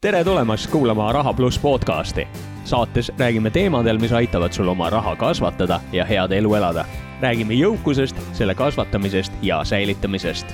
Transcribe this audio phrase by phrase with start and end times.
[0.00, 2.26] tere tulemast kuulama Raha pluss podcasti.
[2.64, 6.84] saates räägime teemadel, mis aitavad sul oma raha kasvatada ja head elu elada.
[7.20, 10.46] räägime jõukusest, selle kasvatamisest ja säilitamisest.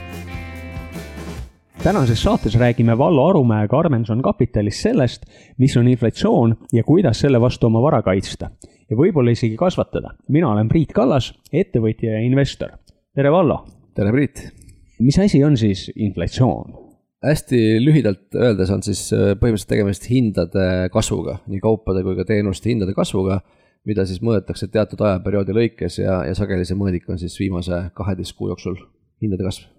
[1.83, 5.23] tänases saates räägime Vallo Arumäega Armenson Kapitalist sellest,
[5.59, 8.51] mis on inflatsioon ja kuidas selle vastu oma vara kaitsta
[8.91, 10.11] ja võib-olla isegi kasvatada.
[10.29, 12.71] mina olen Priit Kallas, ettevõtja ja investor.
[13.15, 13.65] tere, Vallo!
[13.95, 14.53] tere, Priit!
[14.99, 16.86] mis asi on siis inflatsioon?
[17.25, 22.71] Hästi lühidalt öeldes on siis äh, põhimõtteliselt tegemist hindade kasvuga, nii kaupade kui ka teenuste
[22.73, 23.41] hindade kasvuga,
[23.87, 28.37] mida siis mõõdetakse teatud ajaperioodi lõikes ja, ja sageli see mõõdik on siis viimase kaheteist
[28.37, 28.79] kuu jooksul
[29.23, 29.73] hindade kasv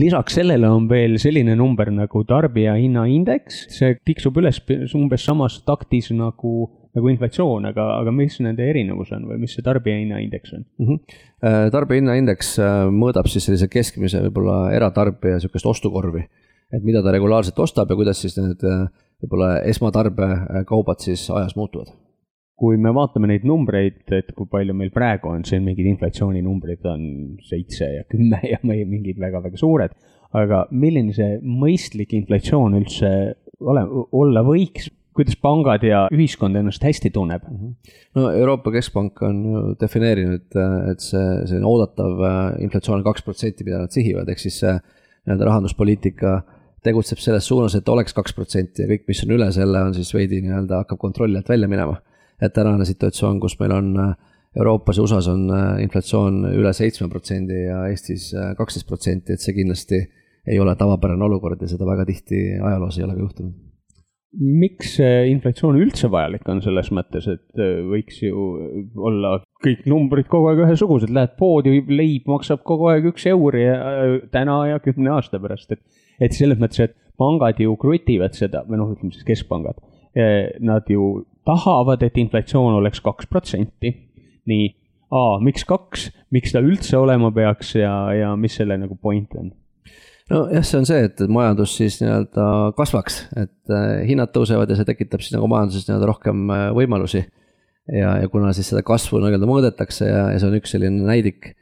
[0.00, 4.60] lisaks sellele on veel selline number nagu tarbijahinnaindeks, see tiksub üles
[4.96, 6.54] umbes samas taktis nagu,
[6.96, 10.86] nagu inflatsioon, aga, aga mis nende erinevus on või mis see tarbijahinnaindeks on mm?
[10.88, 11.70] -hmm.
[11.74, 16.26] tarbijahinnaindeks äh, mõõdab siis sellise keskmise võib-olla eratarbija sihukest ostukorvi
[16.74, 18.88] et mida ta regulaarselt ostab ja kuidas siis need äh,
[19.22, 21.92] võib-olla esmatarbekaubad siis ajas muutuvad.
[22.56, 27.02] kui me vaatame neid numbreid, et kui palju meil praegu on, siin mingid inflatsiooninumbrid on
[27.44, 29.92] seitse ja kümme ja mingid väga-väga suured,
[30.32, 33.10] aga milline see mõistlik inflatsioon üldse
[33.60, 37.44] ole, olla võiks, kuidas pangad ja ühiskond ennast hästi tunneb?
[37.44, 37.76] Mhm.
[38.16, 40.48] no Euroopa Keskpank on ju defineerinud,
[40.94, 44.78] et see, selline oodatav äh, inflatsioon on kaks protsenti, mida nad sihivad, ehk siis see
[45.26, 46.38] nii-öelda rahanduspoliitika
[46.86, 50.12] tegutseb selles suunas, et oleks kaks protsenti ja kõik, mis on üle selle, on siis
[50.14, 52.00] veidi nii-öelda hakkab kontrolli alt välja minema.
[52.36, 54.10] et tänane situatsioon, kus meil on äh,
[54.60, 59.40] Euroopas ja USA-s on äh, inflatsioon üle seitsme protsendi ja Eestis äh, kaksteist protsenti, et
[59.40, 60.02] see kindlasti
[60.46, 63.54] ei ole tavapärane olukord ja seda väga tihti ajaloos ei ole ka juhtunud.
[64.36, 68.42] miks inflatsioon üldse vajalik on selles mõttes, et võiks ju
[69.00, 73.78] olla kõik numbrid kogu aeg ühesugused, lähed poodi, leib maksab kogu aeg üks euri ja
[74.34, 75.80] täna ja kümne aasta pärast, et
[76.20, 79.78] et selles mõttes, et pangad ju krutivad seda või noh, ütleme siis keskpangad.
[80.64, 83.94] Nad ju tahavad, et inflatsioon oleks kaks protsenti.
[84.46, 84.66] nii,
[85.14, 89.52] A, miks kaks, miks ta üldse olema peaks ja, ja mis selle nagu point on?
[90.30, 92.46] nojah, see on see, et majandus siis nii-öelda
[92.78, 97.22] kasvaks, et äh, hinnad tõusevad ja see tekitab siis nagu majanduses nii-öelda rohkem äh, võimalusi.
[97.86, 101.52] ja, ja kuna siis seda kasvu nii-öelda mõõdetakse ja, ja see on üks selline näidik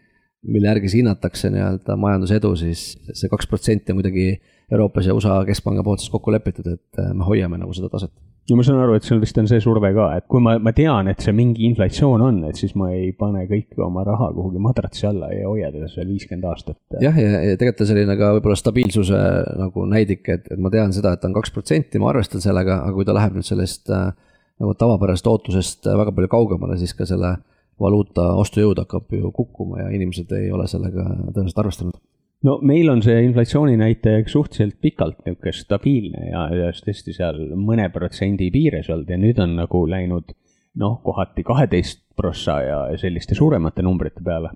[0.45, 4.29] mille järgi hinnatakse nii-öelda majandusedu, siis see kaks protsenti on kuidagi
[4.73, 8.13] Euroopas ja USA keskpanga poolt siis kokku lepitud, et äh, me hoiame nagu seda taset.
[8.49, 10.73] ja ma saan aru, et seal vist on see surve ka, et kui ma, ma
[10.77, 14.61] tean, et see mingi inflatsioon on, et siis ma ei pane kõike oma raha kuhugi
[14.65, 16.79] madratsi alla ja hoia teda seal viiskümmend aastat.
[17.05, 19.23] jah, ja, ja tegelikult on selline ka võib-olla stabiilsuse
[19.61, 22.97] nagu näidik, et, et ma tean seda, et on kaks protsenti, ma arvestan sellega, aga
[22.97, 24.13] kui ta läheb nüüd sellest äh,
[24.61, 27.37] nagu tavapärasest ootusest väga palju kaugemale, siis ka selle
[27.81, 31.99] valuuta ostujõud hakkab ju kukkuma ja inimesed ei ole sellega tõenäoliselt arvestanud.
[32.45, 38.51] no meil on see inflatsiooninäitaja suhteliselt pikalt niisugune stabiilne ja, ja tõesti seal mõne protsendi
[38.55, 40.35] piires olnud ja nüüd on nagu läinud
[40.81, 44.51] noh, kohati kaheteist prossa ja selliste suuremate numbrite peale.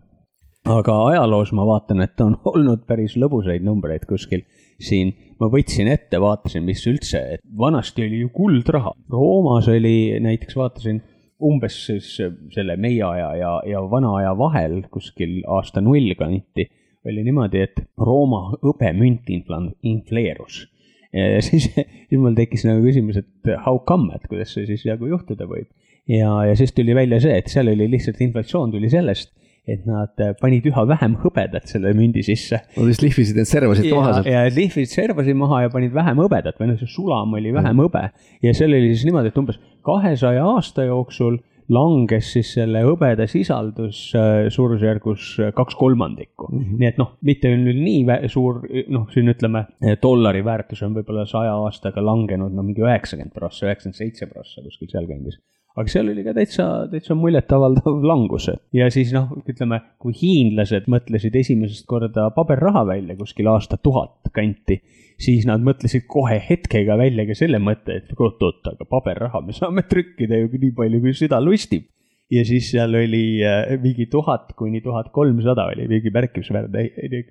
[0.68, 4.44] aga ajaloos ma vaatan, et on olnud päris lõbusaid numbreid kuskil
[4.78, 10.56] siin, ma võtsin ette, vaatasin, mis üldse, et vanasti oli ju kuldraha, Roomas oli näiteks
[10.58, 11.00] vaatasin
[11.44, 12.10] umbes siis
[12.54, 16.66] selle meie aja ja, ja vana aja vahel kuskil aasta null kanti
[17.08, 20.66] oli niimoodi, et Rooma hõbemünt infleerus.
[21.14, 25.08] ja siis, siis mul tekkis nagu küsimus, et how come, et kuidas see siis nagu
[25.08, 25.68] juhtuda võib.
[26.08, 29.32] ja, ja siis tuli välja see, et seal oli lihtsalt inflatsioon tuli sellest,
[29.68, 32.62] et nad äh, panid üha vähem hõbedat selle mündi sisse.
[32.76, 34.30] Nad vist lihvisid need servasid maha sealt.
[34.30, 37.84] ja lihvisid servasid maha ja panid vähem hõbedat või noh, see sulam oli vähem mm.
[37.84, 38.08] hõbe.
[38.44, 44.00] ja seal oli siis niimoodi, et umbes kahesaja aasta jooksul langes siis selle hõbeda sisaldus
[44.16, 46.62] äh, suurusjärgus äh, kaks kolmandikku mm.
[46.62, 46.80] -hmm.
[46.80, 49.66] nii et noh, mitte nüüd nii suur, noh, siin ütleme,
[50.02, 54.88] dollari väärtus on võib-olla saja aastaga langenud no mingi üheksakümmend prossa, üheksakümmend seitse prossa kuskil
[54.96, 55.42] sealkandis
[55.78, 58.48] aga seal oli ka täitsa, täitsa muljetavaldav langus.
[58.74, 64.80] ja siis noh, ütleme, kui hiinlased mõtlesid esimesest korda paberraha välja kuskil aasta tuhat kanti,
[65.20, 69.86] siis nad mõtlesid kohe hetkega välja ka selle mõtte, et oot-oot, aga paberraha me saame
[69.88, 71.86] trükkida ju nii palju, kui süda lustib.
[72.30, 76.82] ja siis seal oli äh, mingi tuhat kuni tuhat kolmsada oli mingi märkimisväärne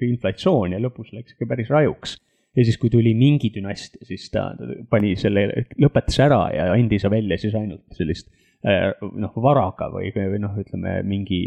[0.08, 2.16] inflatsioon ja lõpus läks ikka päris rajuks
[2.58, 4.50] ja siis, kui tuli mingi dünastia, siis ta
[4.90, 5.48] pani selle,
[5.82, 8.32] lõpetas ära ja andis välja siis ainult sellist
[8.66, 8.90] äh,
[9.22, 11.42] noh, varaga või, või noh, ütleme mingi,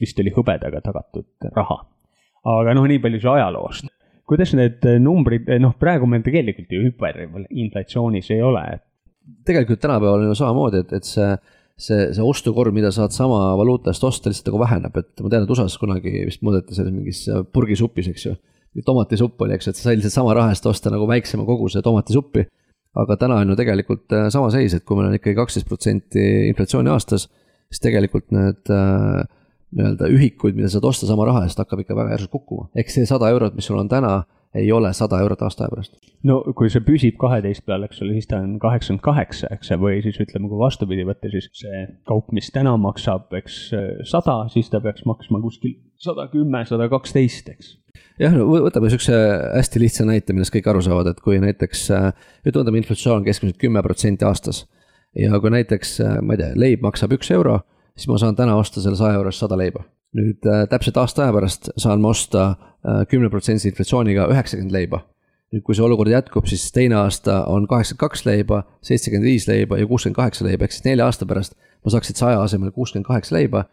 [0.00, 1.80] vist oli hõbedaga tagatud raha.
[2.58, 3.90] aga noh, nii palju siis ajaloost.
[4.28, 8.66] kuidas need numbrid, noh, praegu meil tegelikult ju hüperinflatsioonis ei ole.
[9.46, 11.34] tegelikult tänapäeval on ju samamoodi, et, et see
[11.82, 15.46] see, see ostukorv, mida saad sama valuuta eest osta, lihtsalt nagu väheneb, et ma tean,
[15.46, 17.22] et USA-s kunagi vist mõõdeti selles mingis
[17.54, 18.34] purgisupis, eks ju
[18.80, 22.46] tomatisupp oli, eks et sa said lihtsalt sama raha eest osta nagu väiksema koguse tomatisuppi.
[22.96, 26.24] aga täna on ju tegelikult äh, sama seis, et kui meil on ikkagi kaksteist protsenti
[26.50, 27.28] inflatsiooni aastas,
[27.72, 29.22] siis tegelikult need äh,
[29.72, 32.68] nii-öelda ühikuid, mida saad osta sama raha eest, hakkab ikka väga järsult kukkuma.
[32.76, 34.22] ehk see sada eurot, mis sul on täna,
[34.54, 35.96] ei ole sada eurot aasta aja pärast.
[36.28, 40.02] no kui see püsib kaheteist peal, eks ole, siis ta on kaheksakümmend kaheksa, eks, või
[40.04, 43.62] siis ütleme, kui vastupidi võtta, siis see kaup, mis täna maksab, eks,
[44.08, 47.78] sada, siis ta peaks maksma kuskil sada kümme, sada kaksteist, eks
[48.22, 49.18] jah, võtame niisuguse
[49.56, 51.88] hästi lihtsa näite, millest kõik aru saavad, et kui näiteks
[52.46, 54.64] nüüd võtame inflatsioon keskmiselt kümme protsenti aastas.
[55.18, 57.60] ja kui näiteks, ma ei tea, leib maksab üks euro,
[57.96, 59.84] siis ma saan täna osta selle saja euro eest sada leiba.
[60.12, 62.54] nüüd äh, täpselt aasta aja pärast saan ma osta
[63.08, 65.02] kümneprotsendise inflatsiooniga üheksakümmend leiba.
[65.52, 69.78] nüüd, kui see olukord jätkub, siis teine aasta on kaheksakümmend kaks leiba, seitsekümmend viis leiba
[69.78, 73.36] ja kuuskümmend kaheksa leiba, ehk siis nelja aasta pärast ma saaksin saja asemel kuuskümmend kaheksa
[73.36, 73.64] leiba.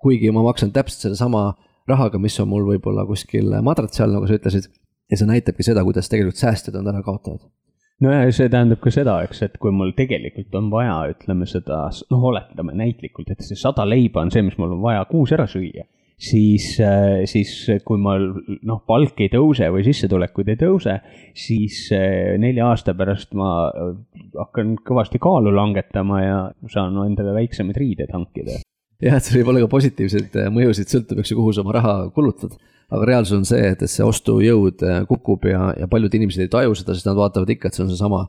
[0.00, 1.54] kuigi ma maksan täpselt sedasama
[1.90, 4.70] rahaga, mis on mul võib-olla kuskil madratsi all, nagu sa ütlesid.
[5.10, 7.42] ja see näitabki seda, kuidas tegelikult säästjad on täna kaotajad
[8.04, 11.86] no ja see tähendab ka seda, eks, et kui mul tegelikult on vaja, ütleme seda,
[12.12, 15.46] noh, oletame näitlikult, et see sada leiba on see, mis mul on vaja kuus ära
[15.50, 15.84] süüa,
[16.20, 16.72] siis,
[17.32, 17.52] siis
[17.86, 18.30] kui mul
[18.68, 20.96] noh, palk ei tõuse või sissetulekud ei tõuse,
[21.36, 21.86] siis
[22.40, 23.52] nelja aasta pärast ma
[24.38, 26.40] hakkan kõvasti kaalu langetama ja
[26.72, 28.60] saan endale väiksemaid riideid hankida
[29.04, 31.76] jah, et sul võib olla ka positiivseid äh, mõjusid, sõltub, eks ju, kuhu sa oma
[31.76, 32.58] raha kulutad.
[32.90, 36.52] aga reaalsus on see, et, et see ostujõud äh, kukub ja, ja paljud inimesed ei
[36.52, 38.26] taju seda, sest nad vaatavad ikka, et see on seesama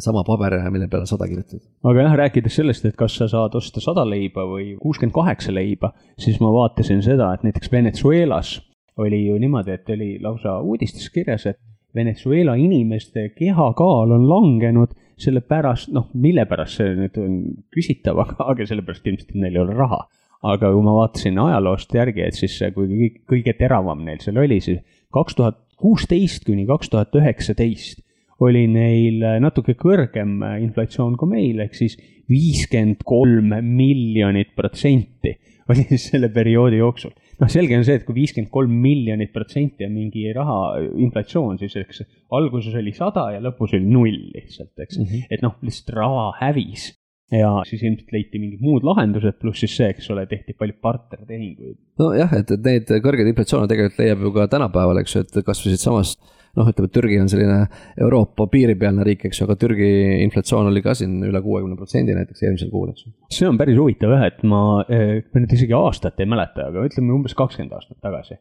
[0.00, 1.60] sama paber, mille peale sada kirjutatud.
[1.84, 5.92] aga jah, rääkides sellest, et kas sa saad osta sada leiba või kuuskümmend kaheksa leiba,
[6.18, 8.56] siis ma vaatasin seda, et näiteks Venezuelas
[8.96, 11.60] oli ju niimoodi, et oli lausa uudistes kirjas, et
[11.94, 17.40] Venezuela inimeste kehakaal on langenud sellepärast, noh, mille pärast see nüüd on
[17.74, 20.04] küsitav, aga, aga sellepärast ilmselt, neil ei ole raha.
[20.44, 24.82] aga kui ma vaatasin ajaloost järgi, et siis kuigi kõige teravam neil seal oli, siis
[25.14, 28.02] kaks tuhat kuusteist kuni kaks tuhat üheksateist
[28.44, 31.96] oli neil natuke kõrgem inflatsioon kui meil, ehk siis
[32.28, 35.32] viiskümmend kolm miljonit protsenti
[35.72, 39.94] oli selle perioodi jooksul noh, selge on see, et kui viiskümmend kolm miljonit protsenti on
[39.94, 40.58] mingi raha
[41.06, 42.04] inflatsioon, siis eks
[42.34, 45.08] alguses oli sada ja lõpus oli null lihtsalt, eks mm.
[45.08, 45.26] -hmm.
[45.30, 46.92] et noh, lihtsalt raha hävis
[47.32, 51.78] ja siis ilmselt leiti mingid muud lahendused, pluss siis see, eks ole, tehti palju partnertehinguid.
[51.98, 55.74] nojah, et, et neid kõrgeid inflatsioone tegelikult leiab ju ka tänapäeval, eks ju, et kasvõi
[55.74, 56.20] siitsamast
[56.58, 57.58] noh, ütleme, Türgi on selline
[58.00, 59.88] Euroopa piiripealne riik, eks ju, aga Türgi
[60.24, 63.14] inflatsioon oli ka siin üle kuuekümne protsendi näiteks eelmisel kuul, eks ju.
[63.34, 66.86] see on päris huvitav jah, et ma, eh, ma nüüd isegi aastat ei mäleta, aga
[66.88, 68.38] ütleme umbes kakskümmend aastat tagasi.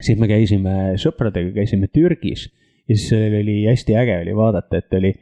[0.00, 2.48] siis me käisime sõpradega, käisime Türgis
[2.88, 5.14] ja siis oli hästi äge oli vaadata, et oli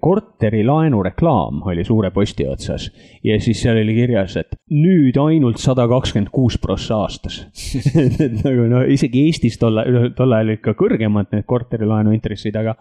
[0.00, 2.86] korterilaenu reklaam oli suure posti otsas
[3.24, 7.40] ja siis seal oli kirjas, et nüüd ainult sada kakskümmend kuus prossa aastas
[8.24, 12.76] et nagu no isegi Eestis tolle, tol ajal olid ka kõrgemad need korterilaenu intressid, aga,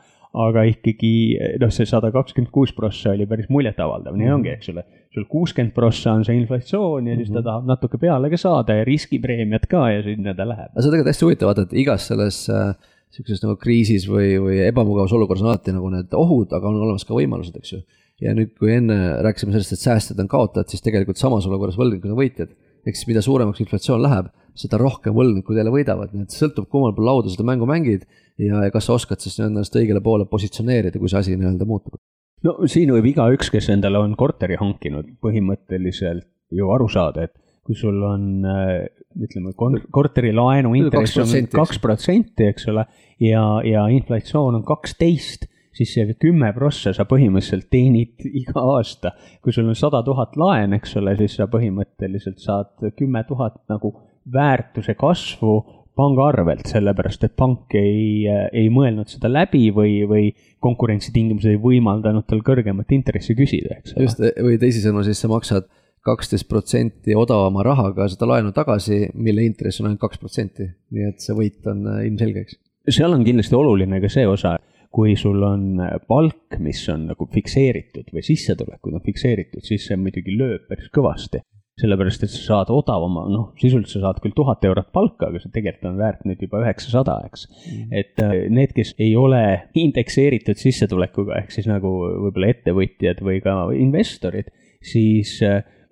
[0.45, 1.13] aga ikkagi
[1.61, 4.85] noh, see sada kakskümmend kuus prossa oli päris muljetavaldav, nii ongi, eks ole.
[5.13, 7.49] sul kuuskümmend prossa on see inflatsioon ja siis ta mhm.
[7.49, 10.69] tahab natuke peale ka saada ja riskipreemiat ka ja sinna ta läheb.
[10.69, 12.73] aga see on tegelikult hästi huvitav vaata, et igas selles äh
[13.13, 17.05] sihukeses nagu kriisis või, või ebamugavas olukorras on alati nagu need ohud, aga on olemas
[17.05, 17.81] ka võimalused, eks ju.
[18.23, 22.13] ja nüüd, kui enne rääkisime sellest, et säästjad on kaotajad, siis tegelikult samas olukorras võlgnikud
[22.13, 22.55] on võitjad.
[22.83, 26.93] ehk siis mida suuremaks inflatsioon läheb, seda rohkem võlgnikud jälle võidavad, nii et sõltub, kummal
[26.97, 28.03] pool lauda seda mängu mängid
[28.37, 32.01] ja, ja kas sa oskad siis ennast õigele poole positsioneerida, kui see asi nii-öelda muutub.
[32.43, 37.77] no siin võib igaüks, kes endale on korteri hankinud, põhimõtteliselt ju aru saada, et kui
[37.79, 38.85] sul on äh,
[39.23, 42.85] ütleme, korterilaenu intress on kaks protsenti, eks ole,
[43.23, 49.13] ja, ja inflatsioon on kaksteist, siis see kümme prossa sa põhimõtteliselt teenid iga aasta.
[49.41, 53.95] kui sul on sada tuhat laen, eks ole, siis sa põhimõtteliselt saad kümme tuhat nagu
[54.33, 55.61] väärtuse kasvu
[55.93, 60.31] pangaarvelt, sellepärast et pank ei, ei mõelnud seda läbi või, või
[60.63, 64.07] konkurentsitingimused ei võimaldanud tal kõrgemat intressi küsida, eks ole.
[64.07, 65.69] just, või teisisõnu, siis sa maksad
[66.03, 71.23] kaksteist protsenti odavama rahaga seda laenu tagasi, mille intress on ainult kaks protsenti, nii et
[71.23, 72.59] see võit on äh, ilmselge, eks.
[72.99, 74.57] seal on kindlasti oluline ka see osa,
[74.93, 79.99] kui sul on äh, palk, mis on nagu fikseeritud või sissetulekud on fikseeritud, siis see
[79.99, 81.43] muidugi lööb päris kõvasti.
[81.81, 85.49] sellepärast, et sa saad odavama, noh, sisuliselt sa saad küll tuhat eurot palka, aga see
[85.55, 87.87] tegelikult on väärt nüüd juba üheksasada, eks mm..
[88.01, 89.39] et äh, need, kes ei ole
[89.73, 91.95] indekseeritud sissetulekuga, ehk siis nagu
[92.27, 94.51] võib-olla ettevõtjad või ka investorid,
[94.83, 95.39] siis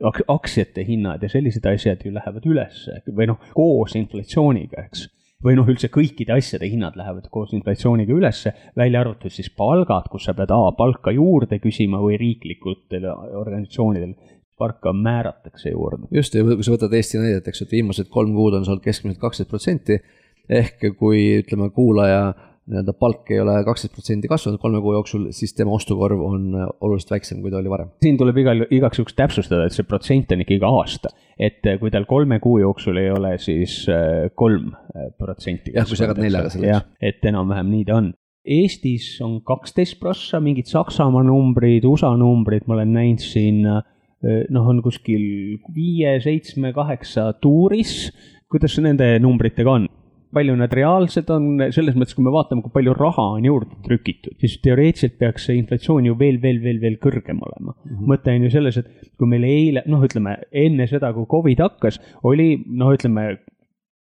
[0.02, 5.08] aktsiate hinnad ja sellised asjad ju lähevad üles või noh, koos inflatsiooniga, eks.
[5.44, 10.28] või noh, üldse kõikide asjade hinnad lähevad koos inflatsiooniga ülesse, välja arvatud siis palgad, kus
[10.28, 14.16] sa pead A palka juurde küsima või riiklikutel organisatsioonidel
[14.62, 16.08] palka määratakse juurde.
[16.12, 18.86] just, ja kui sa võtad Eesti näidet, eks, et viimased kolm kuud on see olnud
[18.86, 19.98] keskmiselt kaksteist protsenti
[20.50, 22.34] ehk kui ütleme, kuulaja
[22.70, 27.16] nii-öelda palk ei ole kaksteist protsenti kasvanud kolme kuu jooksul, siis tema ostukorv on oluliselt
[27.16, 27.90] väiksem, kui ta oli varem.
[28.06, 31.12] siin tuleb igal, igaks juhuks täpsustada, et see protsent on ikkagi aasta.
[31.42, 33.84] et kui tal kolme kuu jooksul ei ole, siis
[34.36, 34.72] kolm
[35.18, 35.74] protsenti.
[35.76, 36.74] jah, kui sa jagad neljaga selle.
[36.76, 42.66] jah, et enam-vähem nii ta on Eestis on kaksteist prossa, mingid Saksamaa numbrid, USA numbrid,
[42.66, 48.10] ma olen näinud siin noh, on kuskil viie, seitsme, kaheksa tuuris.
[48.52, 49.86] kuidas nende numbritega on?
[50.34, 54.36] Palju nad reaalsed on, selles mõttes, kui me vaatame, kui palju raha on juurde trükitud,
[54.42, 57.92] siis teoreetiliselt peaks see inflatsioon ju veel, veel, veel, veel kõrgem olema mm.
[57.92, 58.12] -hmm.
[58.12, 62.00] mõte on ju selles, et kui meil eile, noh, ütleme enne seda, kui Covid hakkas,
[62.24, 63.42] oli noh, ütleme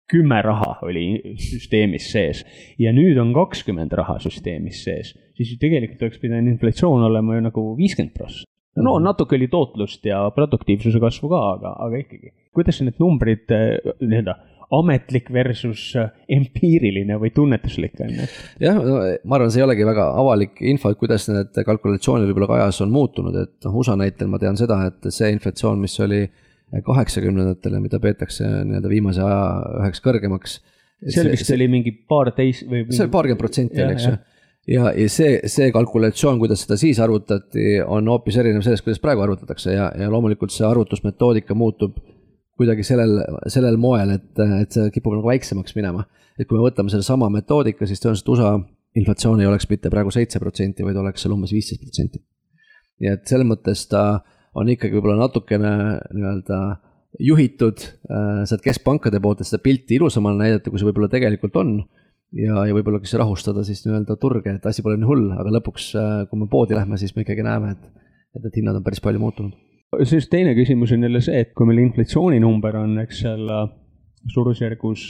[0.10, 2.44] kümme raha oli süsteemis sees
[2.82, 7.46] ja nüüd on kakskümmend raha süsteemis sees, siis ju tegelikult oleks pidanud inflatsioon olema ju
[7.46, 8.46] nagu viiskümmend prossa.
[8.78, 9.04] no mhm.
[9.06, 12.34] natuke oli tootlust ja produktiivsuse kasvu ka, aga, aga ikkagi.
[12.54, 14.38] kuidas need numbrid eh, nii-öelda
[14.76, 18.28] ametlik versus eh, empiiriline või tunnetuslik on ju?
[18.62, 22.60] jah, ma arvan, see ei olegi väga avalik info, et kuidas need kalkulatsioonid võib-olla ka
[22.60, 26.28] ajas on muutunud, et noh, USA näitel ma tean seda, et see inflatsioon, mis oli
[26.86, 29.46] kaheksakümnendatele, mida peetakse nii-öelda viimase aja
[29.80, 30.60] üheks kõrgemaks.
[31.08, 32.98] seal vist oli mingi paarteist või mingi...?
[32.98, 34.14] see oli paarkümmend protsenti oli, eks ju.
[34.76, 39.26] ja, ja see, see kalkulatsioon, kuidas seda siis arvutati, on hoopis erinev sellest, kuidas praegu
[39.26, 41.98] arvutatakse ja, ja loomulikult see arvutusmetoodika muutub
[42.60, 46.06] kuidagi sellel, sellel moel, et, et see kipub nagu väiksemaks minema.
[46.40, 48.52] et kui me võtame sellesama metoodika, siis tõenäoliselt USA
[49.00, 52.22] inflatsioon ei oleks mitte praegu seitse protsenti, vaid oleks seal umbes viisteist protsenti.
[53.00, 54.04] nii et selles mõttes ta
[54.60, 55.72] on ikkagi võib-olla natukene
[56.16, 56.60] nii-öelda
[57.20, 61.80] juhitud äh, sealt keskpankade poolt, et seda pilti ilusamana näidata, kui see võib-olla tegelikult on.
[62.38, 65.90] ja, ja võib-olla siis rahustada siis nii-öelda turge, et asi pole nii hull, aga lõpuks,
[65.98, 69.02] äh, kui me poodi lähme, siis me ikkagi näeme, et, et need hinnad on päris
[69.06, 69.58] palju muutunud.
[70.04, 73.70] Siis teine küsimus on jälle see, et kui meil inflatsiooninumber on, eks seal äh,
[74.34, 75.06] suurusjärgus.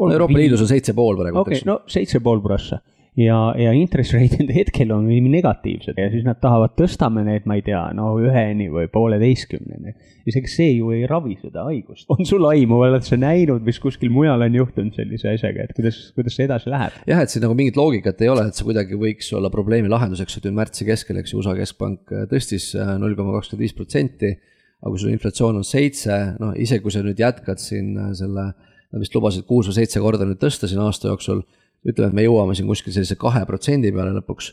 [0.00, 1.42] Euroopa Liidus on seitse pool praegu.
[1.42, 2.80] okei okay,, no seitse pool prossa
[3.20, 7.64] ja, ja interest rate'id hetkel on negatiivsed ja siis nad tahavad, tõstame need, ma ei
[7.66, 9.94] tea, no üheni või pooleteistkümneni.
[10.30, 12.06] isegi see ju ei ravi seda haigust.
[12.12, 16.00] on sul aimu, oled sa näinud, mis kuskil mujal on juhtunud sellise asjaga, et kuidas,
[16.16, 16.96] kuidas see edasi läheb?
[17.10, 20.38] jah, et siin nagu mingit loogikat ei ole, et see kuidagi võiks olla probleemi lahenduseks,
[20.38, 23.76] et ju märtsi keskel, eks ju, USA keskpank äh, tõstis äh, null koma kakskümmend viis
[23.76, 24.36] protsenti.
[24.80, 28.52] aga kui sul inflatsioon on seitse, noh isegi kui sa nüüd jätkad siin äh, selle,
[28.90, 31.44] nad vist lubasid kuus või seitse korda nüüd tõsta siin aasta jooksul
[31.86, 34.50] ütleme, et me jõuame siin kuskil sellise kahe protsendi peale lõpuks,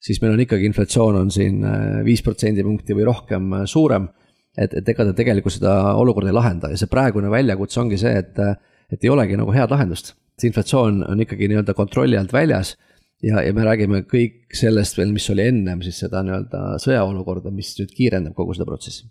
[0.00, 4.08] siis meil on ikkagi inflatsioon on siin äh, viis protsendipunkti või rohkem äh, suurem.
[4.56, 8.16] et, et ega ta tegelikult seda olukorda ei lahenda ja see praegune väljakutse ongi see,
[8.18, 8.56] et, äh,
[8.90, 10.14] et ei olegi nagu head lahendust.
[10.40, 12.76] see inflatsioon on ikkagi nii-öelda kontrolli alt väljas
[13.22, 17.74] ja, ja me räägime kõik sellest veel, mis oli ennem siis seda nii-öelda sõjaolukorda, mis
[17.78, 19.10] nüüd kiirendab kogu seda protsessi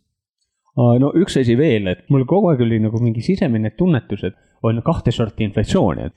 [0.77, 4.81] no üks asi veel, et mul kogu aeg oli nagu mingi sisemine tunnetus, et on
[4.85, 6.15] kahte sorti inflatsiooni, et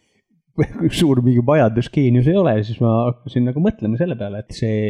[1.00, 4.82] suur mingi majandusgeenius ei ole, siis ma hakkasin nagu mõtlema selle peale, et see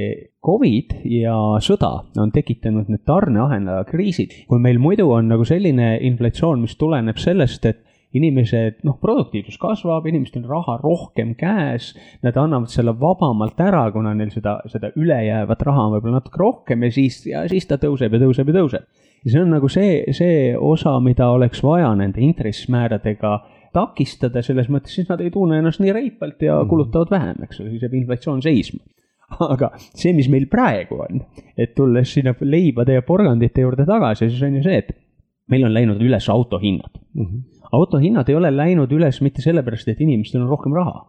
[0.42, 4.42] Covid ja sõda on tekitanud need tarneahela kriisid.
[4.48, 10.04] kui meil muidu on nagu selline inflatsioon, mis tuleneb sellest, et inimesed, noh, produktiivsus kasvab,
[10.10, 11.92] inimestel on raha rohkem käes,
[12.24, 16.84] nad annavad selle vabamalt ära, kuna neil seda, seda ülejäävat raha on võib-olla natuke rohkem
[16.84, 18.84] ja siis, ja siis ta tõuseb ja tõuseb ja tõuseb.
[19.24, 23.38] ja see on nagu see, see osa, mida oleks vaja nende intressimääradega
[23.72, 26.70] takistada, selles mõttes siis nad ei tunne ennast nii reipalt ja mhm.
[26.70, 28.82] kulutavad vähem, eks ole, siis jääb inflatsioon seisma.
[29.54, 31.22] aga see, mis meil praegu on,
[31.56, 34.92] et tulles sinna leibade ja porgandite juurde tagasi, siis on ju see, et
[35.52, 37.24] meil on läinud üles autohinnad mm.
[37.24, 37.68] -hmm.
[37.72, 41.06] autohinnad ei ole läinud üles mitte sellepärast, et inimestel on rohkem raha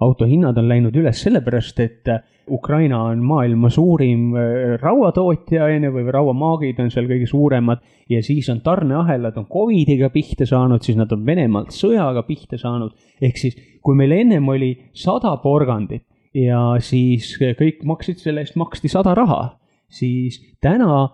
[0.00, 5.92] autohinnad on läinud üles sellepärast, et äh, Ukraina on maailma suurim äh, rauatootja, on ju,
[5.94, 10.98] või rauamaagid on seal kõige suuremad ja siis on tarneahelad on Covidiga pihta saanud, siis
[10.98, 12.94] nad on Venemaalt sõjaga pihta saanud.
[13.20, 18.88] ehk siis, kui meil ennem oli sada porgandit ja siis kõik maksid selle eest, maksti
[18.88, 19.56] sada raha,
[19.90, 21.08] siis täna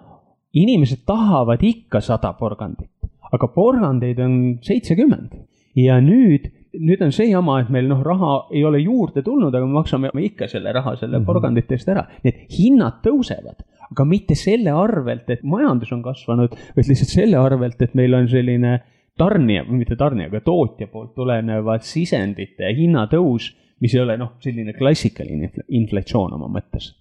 [0.56, 2.92] inimesed tahavad ikka sada porgandit,
[3.32, 5.34] aga porgandeid on seitsekümmend
[5.76, 6.48] ja nüüd
[6.80, 10.10] nüüd on see jama, et meil noh, raha ei ole juurde tulnud, aga me maksame
[10.28, 11.26] ikka selle raha selle mm -hmm.
[11.26, 12.06] porgandite eest ära.
[12.24, 17.36] nii et hinnad tõusevad, aga mitte selle arvelt, et majandus on kasvanud, vaid lihtsalt selle
[17.36, 18.80] arvelt, et meil on selline
[19.18, 25.50] tarnija, mitte tarnija, aga tootja poolt tulenevad sisendite hinnatõus, mis ei ole noh, selline klassikaline
[25.68, 26.94] inflatsioon oma mõttes.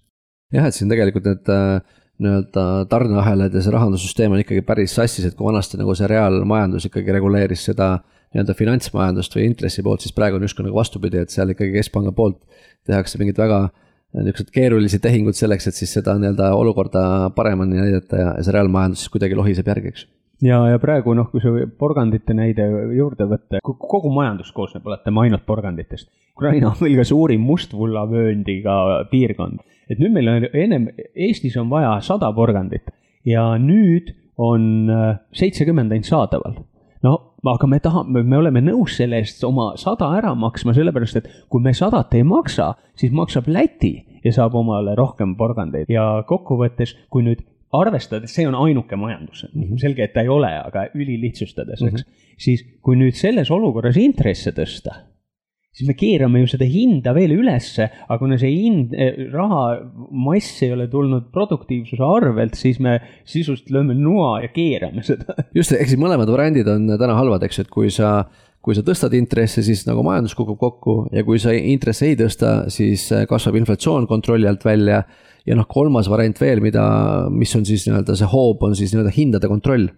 [0.52, 1.80] jah, et siin tegelikult need äh,
[2.18, 6.86] nii-öelda tarneahelad ja see rahandussüsteem on ikkagi päris sassis, et kui vanasti nagu see reaalmajandus
[6.88, 11.22] ikkagi reguleeris seda äh, nii-öelda finantsmajandust või intressi poolt, siis praegu on justkui nagu vastupidi,
[11.22, 12.40] et seal ikkagi keskpanga poolt
[12.86, 13.60] tehakse mingeid väga
[14.16, 17.02] niisuguseid keerulisi tehinguid selleks, et siis seda nii-öelda olukorda
[17.36, 20.06] paremini näidata ja, ja see reaalmajandus siis kuidagi lohiseb järgi, eks.
[20.44, 22.66] Ja, ja praegu noh, kui see porgandite näide
[22.96, 26.10] juurde võtta, kogu majandus koosneb, oletame, ainult porganditest.
[26.36, 28.76] Ukraina on meil ka suurim mustvullavööndiga
[29.12, 32.92] piirkond, et nüüd meil on ennem, Eestis on vaja sada porgandit
[33.26, 36.58] ja nüüd on äh, seitsekümmend ainult saadaval
[37.02, 41.28] no aga me tahame, me oleme nõus selle eest oma sada ära maksma, sellepärast et
[41.52, 46.96] kui me sadat ei maksa, siis maksab Läti ja saab omale rohkem porgandeid ja kokkuvõttes,
[47.10, 47.44] kui nüüd
[47.76, 49.80] arvestades, see on ainuke majandus mm, -hmm.
[49.80, 52.32] selge, et ta ei ole, aga ülilihtsustades, eks mm, -hmm.
[52.38, 55.02] siis kui nüüd selles olukorras intresse tõsta
[55.76, 59.62] siis me keerame ju seda hinda veel ülesse, aga kuna see hind, eh, raha
[60.24, 62.96] mass ei ole tulnud produktiivsuse arvelt, siis me
[63.28, 65.36] sisust lööme noa ja keerame seda.
[65.56, 68.16] just, ehk siis mõlemad variandid on täna halvad, eks ju, et kui sa,
[68.64, 72.56] kui sa tõstad intresse, siis nagu majandus kukub kokku ja kui sa intresse ei tõsta,
[72.72, 75.04] siis kasvab inflatsioon kontrolli alt välja.
[75.46, 76.82] ja noh, kolmas variant veel, mida,
[77.30, 79.92] mis on siis nii-öelda see hoob, on siis nii-öelda hindade kontroll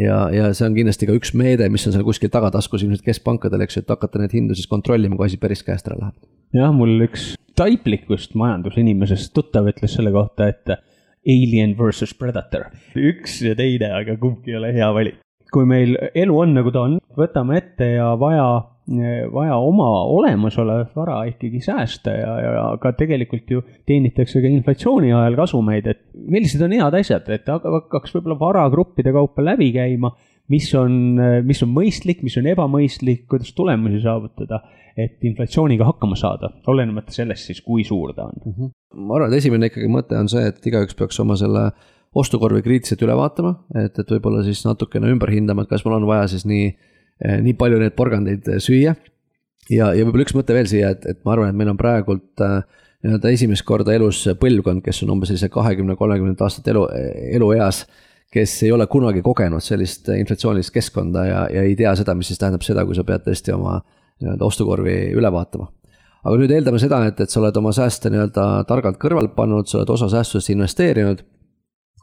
[0.00, 3.64] ja, ja see on kindlasti ka üks meede, mis on seal kuskil tagataskus ilmselt keskpankadel,
[3.64, 6.16] eks ju, et hakata neid hindu siis kontrollima, kui asi päris käest ära läheb.
[6.56, 10.76] jah, mul üks taiplikust majandusinimesest tuttav ütles selle kohta, et
[11.26, 15.20] alien versus predator, üks ja teine, aga kumbki ei ole hea valik.
[15.52, 18.46] kui meil elu on, nagu ta on, võtame ette ja vaja
[18.86, 25.38] vaja oma olemasolevat vara ikkagi säästa ja, ja ka tegelikult ju teenitakse ka inflatsiooni ajal
[25.40, 30.12] kasumeid, et millised on head asjad, et hakkaks võib-olla varagruppide kaupa läbi käima,
[30.54, 34.62] mis on, mis on mõistlik, mis on ebamõistlik, kuidas tulemusi saavutada,
[34.96, 38.52] et inflatsiooniga hakkama saada, olenemata sellest siis, kui suur ta on mm.
[38.54, 38.72] -hmm.
[39.02, 41.72] ma arvan, et esimene ikkagi mõte on see, et igaüks peaks oma selle
[42.14, 46.06] ostukorvi kriitiliselt üle vaatama, et, et võib-olla siis natukene ümber hindama, et kas mul on
[46.06, 46.70] vaja siis nii
[47.20, 48.96] nii palju neid porgandeid eh, süüa.
[49.70, 52.44] ja, ja võib-olla üks mõte veel siia, et, et ma arvan, et meil on praegult
[52.44, 52.58] äh,
[53.04, 56.86] nii-öelda esimest korda elus põlvkond, kes on umbes sellise kahekümne, kolmekümnendat aastat elu,
[57.36, 57.84] elueas
[58.32, 62.40] kes ei ole kunagi kogenud sellist inflatsioonilist keskkonda ja, ja ei tea seda, mis siis
[62.40, 63.78] tähendab seda, kui sa pead tõesti oma
[64.20, 65.68] nii-öelda ostukorvi üle vaatama.
[66.26, 69.78] aga nüüd eeldame seda, et, et sa oled oma sääste nii-öelda targalt kõrvale pannud, sa
[69.80, 71.22] oled osa säästudest investeerinud.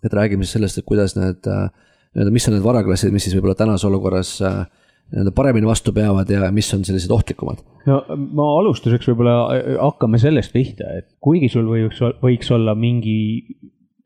[0.04, 3.58] et räägime siis sellest, et kuidas need nii-öelda, mis on need varaklassid, mis siis võib-olla
[3.60, 4.64] tänases olukorras äh,
[5.12, 7.62] nii-öelda paremini vastu peavad ja mis on sellised ohtlikumad?
[7.90, 8.02] no
[8.40, 13.18] ma alustuseks võib-olla äh, hakkame sellest pihta, et kuigi sul võiks, võiks olla mingi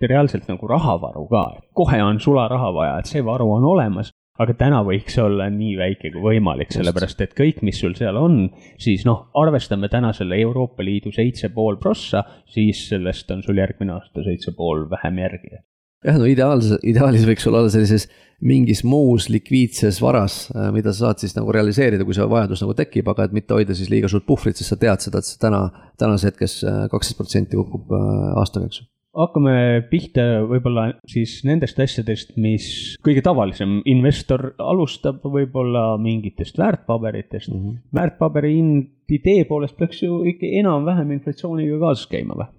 [0.02, 4.54] reaalselt nagu rahavaru ka, et kohe on sularaha vaja, et see varu on olemas, aga
[4.58, 8.44] täna võiks see olla nii väike kui võimalik, sellepärast et kõik, mis sul seal on,
[8.82, 13.98] siis noh, arvestame täna selle Euroopa Liidu seitse pool prossa, siis sellest on sul järgmine
[13.98, 15.58] aasta seitse pool vähem järgi
[16.06, 18.08] jah, no ideaalses, ideaalis võiks sul olla sellises
[18.44, 22.76] mingis muus likviidses varas, äh, mida sa saad siis nagu realiseerida, kui see vajadus nagu
[22.78, 25.42] tekib, aga et mitte hoida siis liiga suurt puhvrit, sest sa tead seda, et see
[25.42, 25.64] täna,
[25.98, 28.86] tänases hetkes äh, kaksteist protsenti kukub äh, aastaga, eks
[29.18, 29.54] hakkame
[29.90, 32.68] pihta võib-olla siis nendest asjadest, mis
[33.06, 37.64] kõige tavalisem investor alustab võib-olla mingitest väärtpaberitest mm.
[37.64, 37.80] -hmm.
[37.98, 42.52] väärtpaberi hind idee poolest peaks ju ikka enam-vähem inflatsiooniga kaasas käima või?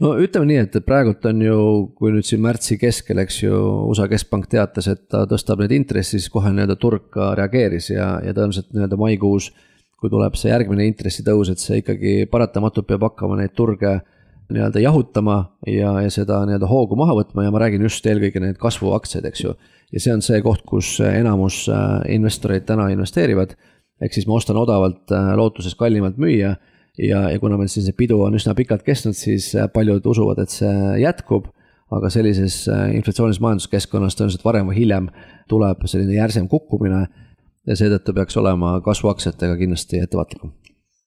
[0.00, 1.56] No ütleme nii, et praegult on ju,
[1.98, 3.56] kui nüüd siin märtsi keskel, eks ju,
[3.90, 8.14] USA keskpank teatas, et ta tõstab neid intressi, siis kohe nii-öelda turg ka reageeris ja,
[8.24, 9.50] ja tõenäoliselt nii-öelda maikuus,
[10.00, 13.98] kui tuleb see järgmine intressitõus, et see ikkagi paratamatult peab hakkama neid turge
[14.50, 15.36] nii-öelda jahutama
[15.68, 19.44] ja, ja seda nii-öelda hoogu maha võtma ja ma räägin just eelkõige neid kasvuaktsiaid, eks
[19.44, 19.54] ju.
[19.92, 23.54] ja see on see koht, kus enamus äh, investoreid täna investeerivad.
[24.00, 26.56] ehk siis ma ostan odavalt äh, lootuses kallimalt müüa
[27.08, 30.42] ja, ja kuna meil siin see pidu on üsna pikalt kestnud, siis äh, paljud usuvad,
[30.44, 31.50] et see jätkub.
[31.90, 35.08] aga sellises äh, inflatsioonilises majanduskeskkonnas tõenäoliselt varem või hiljem
[35.50, 37.06] tuleb selline järsem kukkumine.
[37.66, 40.52] ja seetõttu peaks olema kasvuaktsiatega kindlasti ettevaatlikum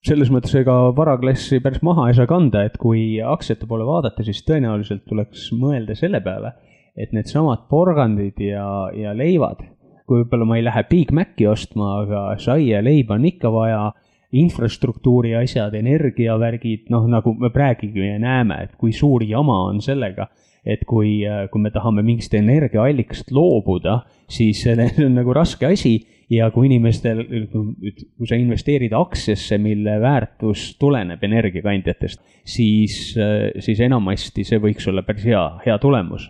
[0.03, 4.43] selles mõttes ega varaklassi päris maha ei saa kanda, et kui aktsiate poole vaadata, siis
[4.43, 6.51] tõenäoliselt tuleks mõelda selle peale,
[6.99, 9.63] et needsamad porgandid ja, ja leivad,
[10.06, 13.86] kui võib-olla ma ei lähe Big Maci ostma, aga saia leiba on ikka vaja
[14.33, 20.29] infrastruktuuri asjad, energiavärgid, noh, nagu me praegugi näeme, et kui suur jama on sellega,
[20.65, 21.19] et kui,
[21.51, 23.99] kui me tahame mingist energiaallikast loobuda,
[24.31, 25.97] siis see on nagu raske asi
[26.31, 33.01] ja kui inimestel, kui sa investeerid aktsiasse, mille väärtus tuleneb energiakandjatest, siis,
[33.59, 36.29] siis enamasti see võiks olla päris hea, hea tulemus.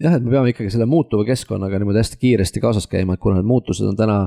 [0.00, 3.36] Jah, et me peame ikkagi selle muutuva keskkonnaga niimoodi hästi kiiresti kaasas käima, et kuna
[3.36, 4.22] need muutused on täna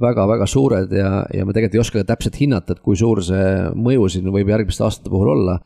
[0.00, 4.08] väga-väga suured ja, ja me tegelikult ei oska täpselt hinnata, et kui suur see mõju
[4.12, 5.58] siin võib järgmiste aastate puhul olla.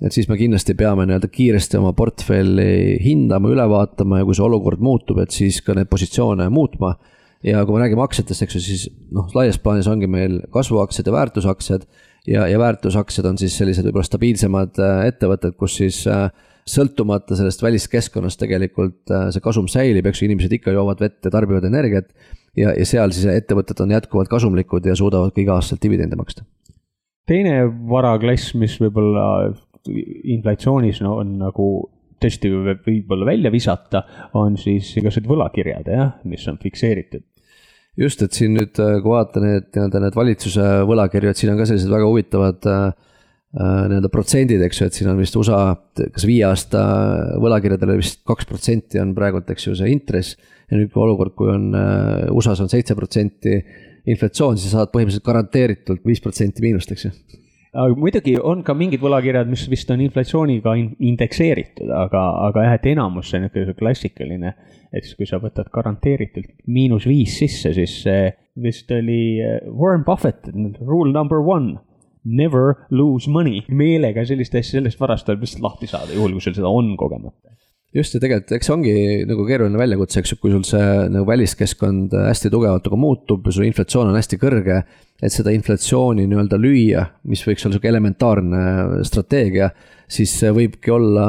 [0.00, 4.44] et siis me kindlasti peame nii-öelda kiiresti oma portfelli hindama, üle vaatama ja kui see
[4.44, 6.96] olukord muutub, et siis ka neid positsioone muutma.
[7.44, 11.12] ja kui me räägime aktsiatest, eks ju, siis noh, laias plaanis ongi meil kasvuaktsiad ja
[11.12, 11.86] väärtusaktsiad.
[12.26, 16.30] ja, ja väärtusaktsiad on siis sellised võib-olla stabiilsemad äh, ettevõtted, kus siis äh,
[16.66, 21.68] sõltumata sellest väliskeskkonnast tegelikult see kasum säilib, eks ju, inimesed ikka joovad vett ja tarbivad
[21.68, 22.10] energiat.
[22.56, 26.46] Ja, ja seal siis ettevõtted on jätkuvalt kasumlikud ja suudavad ka iga-aastaselt dividende maksta.
[27.26, 29.52] teine varaklass, mis võib-olla
[29.86, 31.70] inflatsioonis no, on nagu
[32.22, 34.02] tõesti võib-olla välja visata,
[34.34, 37.22] on siis igasugused võlakirjad, jah, mis on fikseeritud
[38.00, 41.60] just, et siin nüüd, äh, kui vaatan need nii-öelda need valitsuse võlakirju, et siin on
[41.60, 42.82] ka sellised väga huvitavad äh,
[43.56, 45.62] äh, nii-öelda protsendid, eks ju, et siin on vist USA,
[45.96, 46.82] kas viie aasta
[47.42, 50.36] võlakirjadele vist kaks protsenti on praegult, eks ju, see intress.
[50.70, 51.68] Ja nüüd, kui olukord, kui on
[52.34, 53.60] USA-s on seitse protsenti
[54.10, 57.12] inflatsioon, siis saad põhimõtteliselt garanteeritult viis protsenti miinust, eks ju.
[57.76, 62.86] Aga muidugi on ka mingid võlakirjad, mis vist on inflatsiooniga indekseeritud, aga, aga jah, et
[62.94, 64.52] enamus see niisugune klassikaline,
[64.88, 68.30] et siis kui sa võtad garanteeritult miinus viis sisse, siis see
[68.64, 70.48] vist oli eh, Warren Buffett,
[70.80, 71.76] rule number one.
[72.26, 76.56] Never lose money, meelega sellist asja, sellest varast tuleb lihtsalt lahti saada, juhul kui sul
[76.56, 77.52] seda on kogemata
[77.96, 78.94] just ja tegelikult, eks see ongi
[79.28, 83.56] nagu keeruline väljakutse, eks ju, kui sul see nagu väliskeskkond hästi tugevalt nagu muutub ja
[83.56, 84.82] sul inflatsioon on hästi kõrge.
[85.16, 89.70] et seda inflatsiooni nii-öelda lüüa, mis võiks olla sihuke elementaarne strateegia,
[90.12, 91.24] siis võibki olla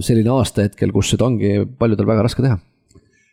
[0.00, 2.56] selline aastahetkel, kus seda ongi paljudel väga raske teha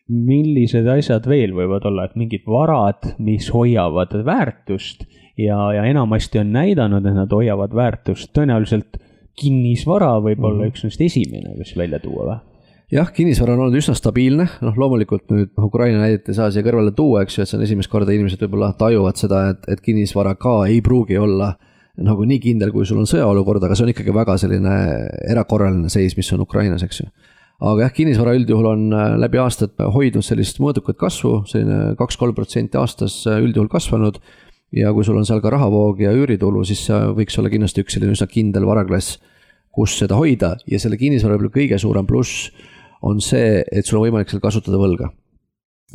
[0.07, 5.03] millised asjad veel võivad olla, et mingid varad, mis hoiavad väärtust
[5.37, 8.99] ja, ja enamasti on näidanud, et nad hoiavad väärtust, tõenäoliselt
[9.37, 10.73] kinnisvara võib olla mm -hmm.
[10.73, 12.39] üks neist esimene, kes välja tuua või?
[12.91, 16.63] Jah, kinnisvara on olnud üsna stabiilne, noh, loomulikult nüüd noh, Ukraina näidet ei saa siia
[16.65, 19.81] kõrvale tuua, eks ju, et see on esimest korda inimesed võib-olla tajuvad seda, et, et
[19.83, 21.53] kinnisvara ka ei pruugi olla
[22.07, 24.75] nagu nii kindel, kui sul on sõjaolukord, aga see on ikkagi väga selline
[25.33, 27.09] erakorraline seis, mis on Ukrainas, eks ju.
[27.59, 32.79] aga jah, kinnisvara üldjuhul on äh, läbi aastate hoidnud sellist mõõdukat kasvu, selline kaks-kolm protsenti
[32.79, 34.21] aastas äh, üldjuhul kasvanud.
[34.71, 37.95] ja kui sul on seal ka rahavoog ja üüritulu, siis see võiks olla kindlasti üks
[37.95, 39.17] selline üsna kindel varaklass,
[39.71, 42.51] kus seda hoida ja selle kinnisvara võib-olla kõige suurem pluss
[43.05, 45.11] on see, et sul on võimalik seal kasutada võlga.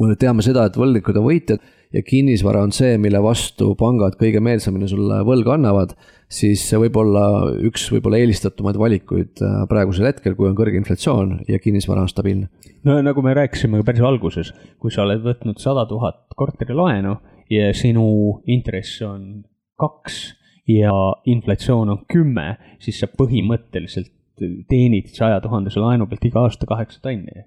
[0.01, 4.41] me teame seda, et võlgnikud on võitjad ja kinnisvara on see, mille vastu pangad kõige
[4.41, 5.93] meelsamini sulle võlga annavad,
[6.33, 7.25] siis see võib olla
[7.69, 12.49] üks võib-olla eelistatumaid valikuid äh, praegusel hetkel, kui on kõrge inflatsioon ja kinnisvara on stabiilne.
[12.89, 17.19] no nagu me rääkisime päris alguses, kui sa oled võtnud sada tuhat korterilaenu
[17.53, 18.07] ja sinu
[18.49, 19.45] intress on
[19.81, 20.23] kaks
[20.71, 20.95] ja
[21.29, 27.45] inflatsioon on kümme, siis sa põhimõtteliselt teenid saja tuhandese laenu pealt iga aasta kaheksa tonni.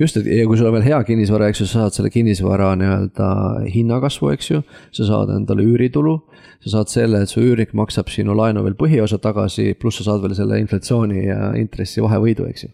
[0.00, 2.72] just, et ja kui sul on veel hea kinnisvara, eks ju, sa saad selle kinnisvara
[2.80, 3.28] nii-öelda
[3.74, 4.62] hinnakasvu, eks ju.
[4.92, 6.16] sa saad endale üüritulu,
[6.64, 10.24] sa saad selle, et su üürnik maksab sinu laenu veel põhiosa tagasi, pluss sa saad
[10.24, 12.72] veel selle inflatsiooni ja intressi vahevõidu, eks ju.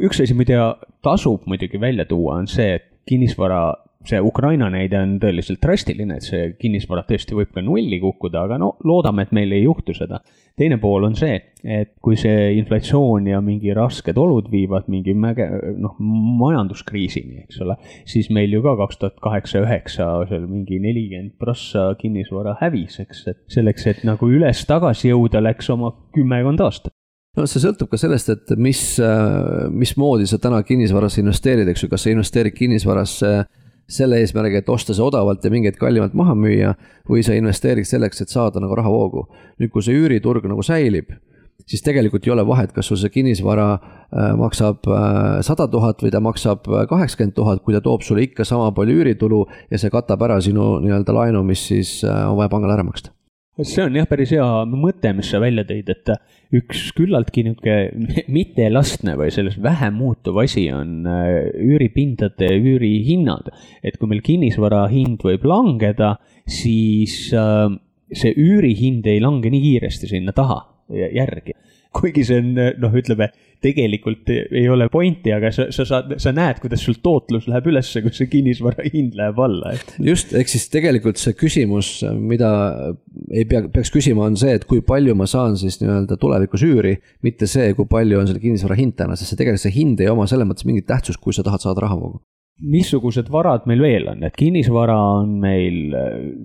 [0.00, 3.62] üks asi, mida tasub muidugi välja tuua, on see, et kinnisvara
[4.08, 8.56] see Ukraina näide on tõeliselt drastiline, et see kinnisvara tõesti võib ka nulli kukkuda, aga
[8.60, 10.22] no loodame, et meil ei juhtu seda.
[10.60, 15.46] teine pool on see, et kui see inflatsioon ja mingi rasked olud viivad mingi mäge,
[15.80, 17.76] noh, majanduskriisini, eks ole,
[18.08, 23.26] siis meil ju ka kaks tuhat kaheksa, üheksa seal mingi nelikümmend prossa kinnisvara hävis, eks,
[23.32, 26.96] et selleks, et nagu üles-tagasi jõuda, läks oma kümmekond aastat
[27.36, 28.82] no see sõltub ka sellest, et mis,
[29.70, 33.48] mismoodi sa täna kinnisvarasse investeerid, eks ju, kas sa investeerid kinnisvarasse äh,
[33.90, 36.74] selle eesmärgiga, et osta see odavalt ja mingeid kallimalt maha müüa.
[37.10, 39.26] või sa investeerid selleks, et saada nagu rahavoogu.
[39.58, 41.10] nüüd, kui see üüriturg nagu säilib,
[41.66, 46.12] siis tegelikult ei ole vahet, kas sul see kinnisvara äh, maksab äh, sada tuhat või
[46.14, 49.92] ta maksab äh, kaheksakümmend tuhat, kui ta toob sulle ikka sama palju üüritulu ja see
[49.92, 53.14] katab ära sinu nii-öelda laenu, mis siis on vaja pangale ära maksta
[53.66, 56.12] see on jah, päris hea mõte, mis sa välja tõid, et
[56.60, 63.52] üks küllaltki niisugune mittelastne või sellest vähem muutuv asi on äh, üüripindade üürihinnad.
[63.82, 67.68] et kui meil kinnisvara hind võib langeda, siis äh,
[68.10, 71.54] see üürihind ei lange nii kiiresti sinna taha järgi
[71.96, 76.62] kuigi see on noh, ütleme tegelikult ei ole pointi, aga sa, sa saad, sa näed,
[76.62, 81.20] kuidas sul tootlus läheb ülesse, kui see kinnisvara hind läheb alla, just, ehk siis tegelikult
[81.20, 82.50] see küsimus, mida
[83.28, 86.96] ei pea, peaks küsima, on see, et kui palju ma saan siis nii-öelda tulevikus üüri.
[87.26, 90.08] mitte see, kui palju on selle kinnisvara hind täna, sest see tegelikult see hind ei
[90.12, 92.22] oma selles mõttes mingit tähtsust, kui sa tahad saada rahavoogu
[92.60, 95.94] missugused varad meil veel on, et kinnisvara on meil,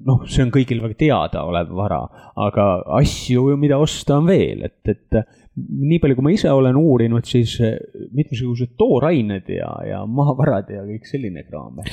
[0.07, 2.01] noh, see on kõigil väga teadaolev vara,
[2.39, 2.67] aga
[2.99, 5.19] asju, mida osta on veel, et, et
[5.55, 7.57] nii palju, kui ma ise olen uurinud, siis
[8.15, 11.83] mitmesugused toorained ja, ja maavarad ja kõik selline kraam.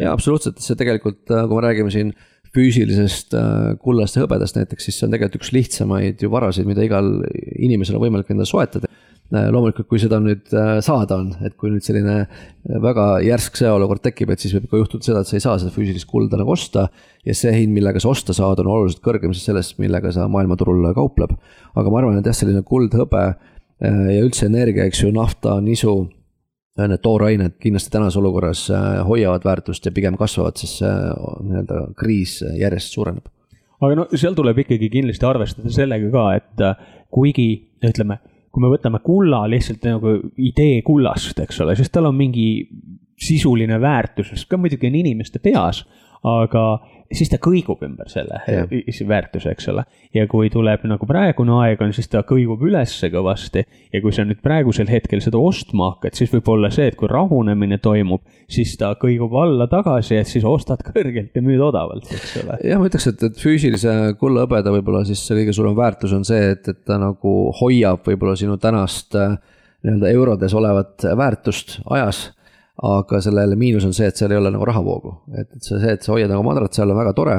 [0.00, 2.14] jaa, absoluutselt, see tegelikult, kui me räägime siin
[2.50, 3.36] füüsilisest
[3.80, 7.20] kullast ja hõbedast näiteks, siis see on tegelikult üks lihtsamaid ju varasid, mida igal
[7.60, 8.90] inimesel on võimalik endale soetada
[9.30, 14.02] loomulikult, kui seda nüüd äh, saada on, et kui nüüd selline äh, väga järsk sõjaolukord
[14.02, 16.50] tekib, et siis võib ka juhtuda seda, et sa ei saa seda füüsilist kulda nagu
[16.50, 16.88] osta.
[17.26, 20.88] ja see hind, millega sa osta saad, on oluliselt kõrgem siis sellest, millega sa maailmaturul
[20.96, 21.36] kaupleb.
[21.74, 23.26] aga ma arvan, et jah, selline kuld, hõbe
[23.80, 25.94] ja üldse energia, eks ju, nafta, nisu,
[26.76, 28.66] need toorained kindlasti tänases olukorras
[29.08, 30.90] hoiavad väärtust ja pigem kasvavad, sest see
[31.46, 33.30] nii-öelda kriis järjest suureneb.
[33.80, 36.66] aga no seal tuleb ikkagi kindlasti arvestada sellega ka, et
[37.14, 37.48] kuigi
[37.84, 38.18] ütleme,
[38.50, 42.46] kui me võtame kulla lihtsalt nagu idee kullast, eks ole, siis tal on mingi
[43.20, 45.84] sisuline väärtus, mis ka muidugi on inimeste peas,
[46.26, 46.64] aga
[47.10, 48.68] siis ta kõigub ümber selle yeah.
[49.08, 49.84] väärtuse, eks ole.
[50.14, 54.26] ja kui tuleb nagu praegune aeg on, siis ta kõigub ülesse kõvasti ja kui sa
[54.28, 58.76] nüüd praegusel hetkel seda ostma hakkad, siis võib olla see, et kui rahunemine toimub, siis
[58.80, 62.58] ta kõigub alla tagasi, et siis ostad kõrgelt ja müüd odavalt, eks ole.
[62.68, 66.52] jah, ma ütleks, et, et füüsilise kulla-hõbeda võib-olla siis see kõige suurem väärtus on see,
[66.54, 69.38] et, et ta nagu hoiab võib-olla sinu tänast äh,
[69.86, 72.28] nii-öelda eurodes olevat väärtust ajas
[72.82, 76.04] aga sellele miinus on see, et seal ei ole nagu rahavoogu, et, et see, et
[76.04, 77.38] sa hoiad nagu madrat seal on väga tore,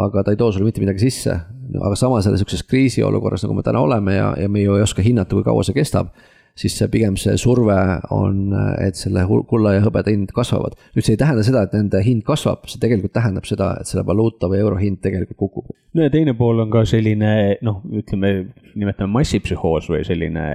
[0.00, 1.40] aga ta ei too sulle mitte midagi sisse.
[1.80, 5.02] aga samas jälle sihukeses kriisiolukorras, nagu me täna oleme ja, ja me ju ei oska
[5.02, 6.14] hinnata, kui kaua see kestab
[6.60, 7.76] siis see pigem see surve
[8.14, 10.76] on, et selle kulla ja hõbeda hind kasvavad.
[10.96, 14.04] nüüd see ei tähenda seda, et nende hind kasvab, see tegelikult tähendab seda, et selle
[14.06, 15.72] valuuta või euro hind tegelikult kukub.
[15.94, 17.32] no ja teine pool on ka selline
[17.66, 18.32] noh, ütleme,
[18.74, 20.46] nimetame massipsühhoos või selline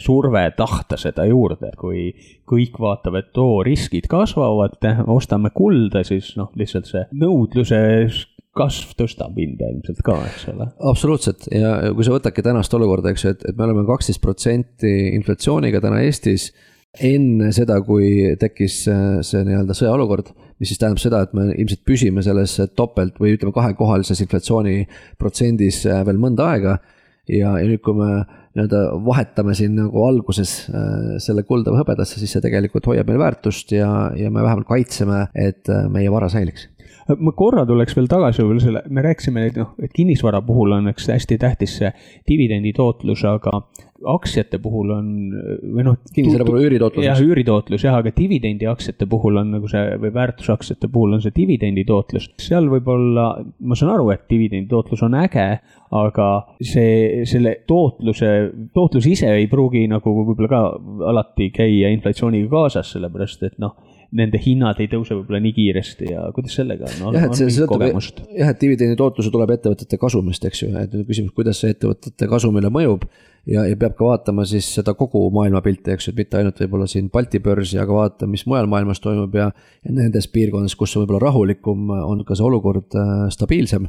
[0.00, 2.10] surve tahta seda juurde, kui
[2.46, 4.78] kõik vaatavad, oo, riskid kasvavad,
[5.10, 7.82] ostame kulda, siis noh, lihtsalt see nõudluse
[8.56, 10.68] kasv tõstab hinda ilmselt ka, eks ole.
[10.92, 14.94] absoluutselt ja kui sa võtadki tänast olukorda, eks ju, et, et me oleme kaksteist protsenti
[15.16, 16.50] inflatsiooniga täna Eestis.
[16.96, 21.82] enne seda, kui tekkis äh, see nii-öelda sõjaolukord, mis siis tähendab seda, et me ilmselt
[21.84, 24.86] püsime selles topelt või ütleme, kahekohalises inflatsiooni
[25.20, 26.78] protsendis äh, veel mõnda aega.
[27.28, 28.22] ja, ja nüüd, kui me
[28.56, 33.20] nii-öelda vahetame siin nagu alguses äh, selle kulda või hõbedasse, siis see tegelikult hoiab meil
[33.20, 36.70] väärtust ja, ja me vähemalt kaitseme, et meie vara säiliks
[37.14, 40.90] ma korra tuleks veel tagasi võib-olla selle, me rääkisime, et noh, et kinnisvara puhul on
[40.90, 41.92] üks hästi tähtis see
[42.28, 43.60] dividendi tootlus, aga
[44.06, 45.06] aktsiate puhul on
[45.76, 45.96] või noh.
[46.14, 47.06] kinnisvara puhul üüritootlus.
[47.06, 51.34] jah, üüritootlus jah, aga dividendi aktsiate puhul on nagu see või väärtusaktsiate puhul on see
[51.36, 52.28] dividendi tootlus.
[52.42, 53.28] seal võib-olla,
[53.60, 55.46] ma saan aru, et dividendi tootlus on äge,
[55.96, 56.28] aga
[56.60, 58.32] see, selle tootluse,
[58.74, 60.62] tootlus ise ei pruugi nagu võib-olla ka
[61.12, 63.78] alati käia inflatsiooniga kaasas, sellepärast et noh
[64.16, 68.22] nende hinnad ei tõuse võib-olla nii kiiresti ja kuidas sellega on, on, on mingit kogemust?
[68.36, 72.28] jah, et dividendi tootluse tuleb ettevõtete kasumist, eks ju, et nüüd küsimus, kuidas see ettevõtete
[72.30, 73.06] kasumile mõjub.
[73.50, 76.88] ja, ja peab ka vaatama siis seda kogu maailmapilti, eks ju, et mitte ainult võib-olla
[76.90, 79.52] siin Balti börsi, aga vaatama, mis mujal maailmas toimub ja.
[79.84, 83.88] ja nendes piirkondades, kus on võib-olla rahulikum, on ka see olukord äh, stabiilsem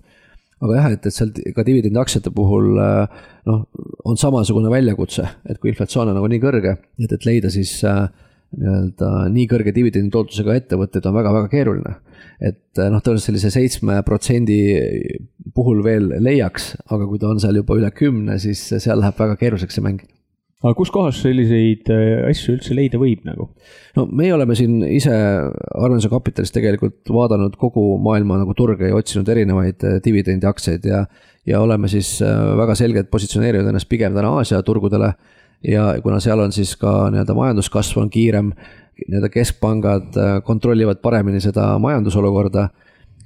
[0.57, 3.65] aga jah, et, et seal ka dividendiaktsiate puhul äh, noh,
[4.09, 8.07] on samasugune väljakutse, et kui inflatsioon on nagu nii kõrge, et, et leida siis äh,
[8.55, 11.95] nii-öelda nii kõrge dividendi tootlusega ettevõtteid on väga-väga keeruline.
[12.39, 14.59] et noh, tõenäoliselt sellise seitsme protsendi
[15.55, 19.35] puhul veel leiaks, aga kui ta on seal juba üle kümne, siis seal läheb väga
[19.41, 20.05] keeruliseks see mäng
[20.63, 23.51] aga kuskohast selliseid äh, asju üldse leida võib nagu?
[23.97, 29.29] no meie oleme siin ise Arvenduse Kapitalis tegelikult vaadanud kogu maailma nagu turge ja otsinud
[29.29, 31.03] erinevaid äh, dividendiaktsiaid ja,
[31.45, 35.13] ja oleme siis äh, väga selgelt positsioneerinud ennast pigem täna Aasia turgudele
[35.63, 38.51] ja kuna seal on siis ka nii-öelda majanduskasv on kiirem,
[39.05, 42.67] nii-öelda keskpangad äh, kontrollivad paremini seda majandusolukorda,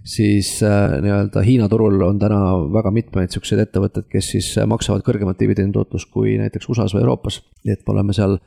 [0.04, 2.42] siis äh, nii-öelda Hiina turul on täna
[2.74, 7.42] väga mitmeid siukseid ettevõtteid, kes siis äh, maksavad kõrgemat dividenditootlust kui näiteks USA-s või Euroopas.
[7.66, 8.38] nii et me oleme seal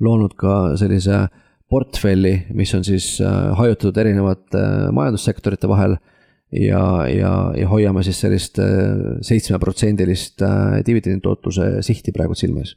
[0.00, 1.26] loonud ka sellise
[1.70, 3.16] portfelli, mis on siis
[3.56, 4.60] hajutatud erinevate
[4.92, 5.96] majandussektorite vahel
[6.52, 8.60] ja, ja, ja hoiame siis sellist
[9.24, 10.44] seitsmeprotsendilist
[10.86, 12.74] dividenditootluse sihti praegu silme ees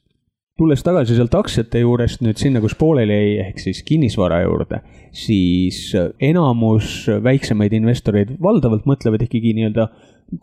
[0.58, 4.82] tulles tagasi sealt aktsiate juurest nüüd sinna, kus pooleli jäi, ehk siis kinnisvara juurde,
[5.16, 5.92] siis
[6.24, 9.90] enamus väiksemaid investoreid valdavalt mõtlevad ikkagi nii-öelda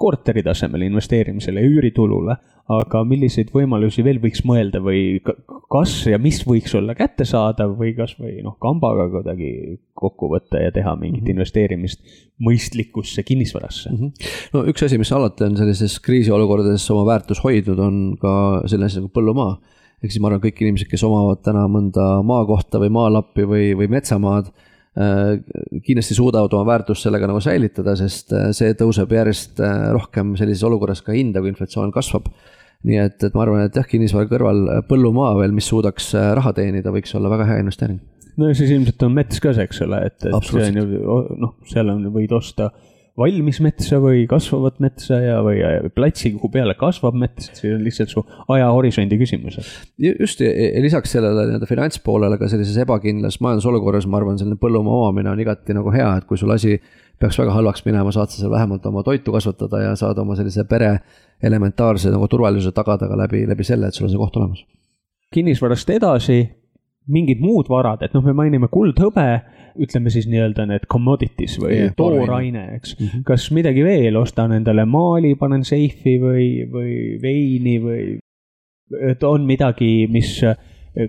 [0.01, 2.37] korteri tasemel investeerimisele ja üüritulule.
[2.65, 5.19] aga milliseid võimalusi veel võiks mõelda või
[5.69, 9.51] kas ja mis võiks olla kättesaadav või kasvõi noh, kambaga kuidagi
[9.93, 11.35] kokku võtta ja teha mingit mm -hmm.
[11.35, 12.01] investeerimist
[12.41, 13.99] mõistlikusse kinnisvarasse mm?
[13.99, 14.33] -hmm.
[14.55, 19.03] no üks asi, mis alati on sellises kriisiolukordades oma väärtus hoidnud, on ka selline asi
[19.03, 19.59] nagu põllumaa
[20.05, 23.89] ehk siis ma arvan, kõik inimesed, kes omavad täna mõnda maakohta või maalappi või, või
[23.95, 24.51] metsamaad,
[25.01, 25.21] äh,
[25.87, 30.67] kindlasti suudavad oma väärtust sellega nagu säilitada, sest äh, see tõuseb järjest äh, rohkem sellises
[30.69, 32.29] olukorras ka hinda, kui inflatsioon kasvab.
[32.85, 36.93] nii et, et ma arvan, et jah, kinnisvara kõrval põllumaa veel, mis suudaks raha teenida,
[36.93, 38.03] võiks olla väga hea investeering.
[38.37, 41.55] no ja siis ilmselt on mets ka eks ole, et, et see on ju noh,
[41.71, 42.69] seal on, võid osta
[43.19, 45.61] valmis metsa või kasvavat metsa ja, või
[45.95, 49.61] platsi, kuhu peale kasvab mets, see on lihtsalt su ajahorisondi küsimus.
[50.03, 50.43] just,
[50.83, 55.77] lisaks sellele nii-öelda finantspoolele ka sellises ebakindlas majandusolukorras, ma arvan, selline põllumaa omamine on igati
[55.77, 56.81] nagu hea, et kui sul asi
[57.21, 60.67] peaks väga halvaks minema, saad sa seal vähemalt oma toitu kasvatada ja saad oma sellise
[60.67, 60.97] pere
[61.43, 64.65] elementaarse nagu turvalisuse tagada ka läbi, läbi selle, et sul on see koht olemas
[65.35, 66.39] kinnisvarast edasi
[67.11, 69.27] mingid muud varad, et noh, me mainime kuld, hõbe,
[69.85, 73.07] ütleme siis nii-öelda need commodities või yeah, tooraine, eks mm.
[73.07, 73.25] -hmm.
[73.29, 78.05] kas midagi veel, ostan endale maali, panen seifi või, või veini või,
[79.11, 80.39] et on midagi, mis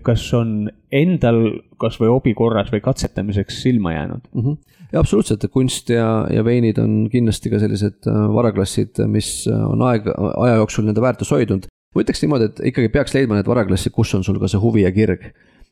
[0.06, 1.44] kas on endal
[1.82, 4.42] kasvõi hobi korras või katsetamiseks silma jäänud mm?
[4.42, 4.58] -hmm.
[4.94, 10.10] ja absoluutselt, kunst ja, ja veinid on kindlasti ka sellised äh, varaklassid, mis on aeg,
[10.10, 11.68] aja jooksul nende väärtus hoidnud.
[11.96, 14.84] ma ütleks niimoodi, et ikkagi peaks leidma need varaklassid, kus on sul ka see huvi
[14.84, 15.30] ja kirg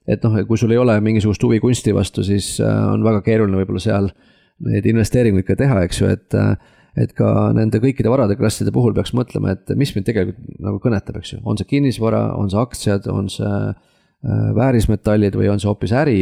[0.07, 3.59] et noh, kui sul ei ole mingisugust huvi kunsti vastu, siis äh, on väga keeruline
[3.61, 4.09] võib-olla seal
[4.63, 6.55] neid investeeringuid ka teha, eks ju, et äh,
[6.99, 11.17] et ka nende kõikide varade klasside puhul peaks mõtlema, et mis mind tegelikult nagu kõnetab,
[11.19, 15.71] eks ju, on see kinnisvara, on see aktsiad, on see äh, väärismetallid või on see
[15.71, 16.19] hoopis äri.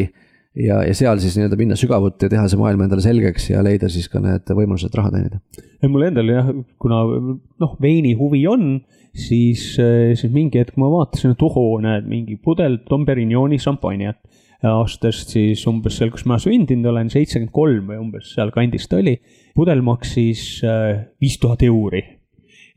[0.58, 3.90] Ja, ja seal siis nii-öelda minna sügavuti ja teha see maailm endale selgeks ja leida
[3.92, 5.40] siis ka need võimalused raha teenida.
[5.88, 8.74] mul endal jah, kuna noh, veini huvi on
[9.16, 14.22] siis, eh, siis mingi hetk ma vaatasin, et ohoo, näed, mingi pudel Dom Perignoni šampanjat.
[14.62, 19.16] aastast siis umbes seal, kus ma sündinud olen, seitsekümmend kolm või umbes sealkandis ta oli.
[19.58, 22.04] pudel maksis eh, viis tuhat euri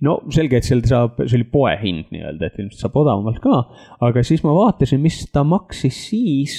[0.05, 3.61] no selge, et seal saab, see oli poehind nii-öelda, et ilmselt saab odavamalt ka,
[4.05, 6.57] aga siis ma vaatasin, mis ta maksis siis,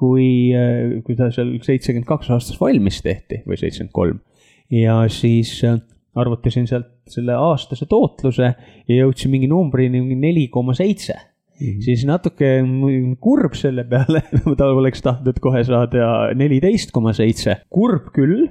[0.00, 4.20] kui, eh, kui ta seal seitsekümmend kaks aastas valmis tehti või seitsekümmend kolm.
[4.70, 5.58] ja siis
[6.14, 8.52] arvutasin sealt selle aastase tootluse
[8.88, 11.18] ja jõudsin mingi numbrini neli koma seitse
[11.60, 11.82] Mm -hmm.
[11.84, 12.64] siis natuke
[13.20, 14.22] kurb selle peale
[14.58, 18.48] ta oleks tahtnud kohe saada neliteist koma seitse, kurb küll,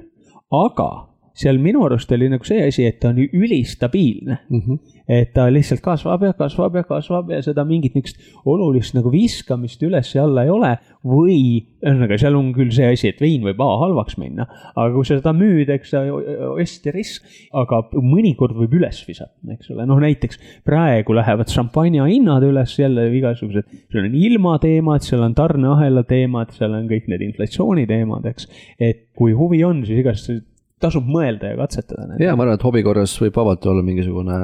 [0.50, 4.60] aga seal minu arust oli nagu see asi, et ta on ülistabiilne mm.
[4.60, 4.78] -hmm.
[5.08, 9.82] et ta lihtsalt kasvab ja kasvab ja kasvab ja seda mingit niisugust olulist nagu viskamist
[9.82, 10.76] üles ja alla ei ole.
[11.00, 15.06] või ühesõnaga, seal on küll see asi, et vein võib A halvaks minna, aga kui
[15.08, 17.24] sa seda müüd, eks sa hästi risk,
[17.56, 20.36] aga mõnikord võib üles visata, eks ole, noh näiteks
[20.68, 26.76] praegu lähevad šampanja hinnad üles jälle igasugused, seal on ilmateemad, seal on tarneahela teemad, seal
[26.76, 28.50] on kõik need inflatsiooni teemad, eks.
[28.76, 30.44] et kui huvi on, siis igatahes
[30.80, 32.16] tasub mõelda ja katsetada.
[32.22, 34.38] ja ma arvan, et hobi korras võib vabalt olla mingisugune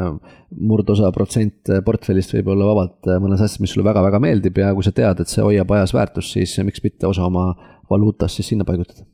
[0.68, 4.92] murdosa protsent portfellist võib olla vabalt mõnes asjas, mis sulle väga-väga meeldib ja kui sa
[4.96, 7.51] tead, et see hoiab ajas väärtust, siis miks mitte osa oma
[7.90, 9.07] valuutast siis sinna paigutada.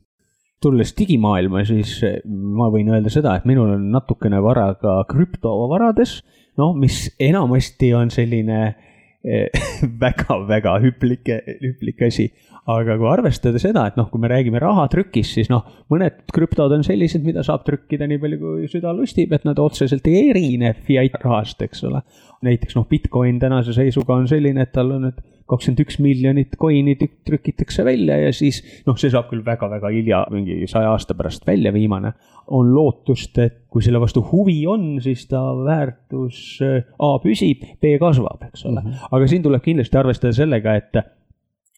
[0.63, 6.21] tulles digimaailma, siis ma võin öelda seda, et minul on natukene vara ka krüptovarades,
[6.59, 8.61] noh, mis enamasti on selline
[10.03, 11.29] väga-väga hüplik,
[11.63, 12.27] hüplik asi
[12.71, 16.85] aga kui arvestada seda, et noh, kui me räägime rahatrükist, siis noh, mõned krüptod on
[16.87, 21.19] sellised, mida saab trükkida nii palju, kui süda lustib, et nad otseselt ei erine fiat
[21.23, 22.03] rahast, eks ole.
[22.43, 26.95] näiteks noh, Bitcoin tänase seisuga on selline, et tal on nüüd kakskümmend üks miljonit coin'i
[27.27, 31.73] trükitakse välja ja siis noh, see saab küll väga-väga hilja, mingi saja aasta pärast välja
[31.75, 32.13] viimane.
[32.47, 36.59] on lootust, et kui selle vastu huvi on, siis ta väärtus
[36.99, 38.87] A püsib, B kasvab, eks ole mm.
[38.87, 39.07] -hmm.
[39.11, 40.99] aga siin tuleb kindlasti arvestada sellega, et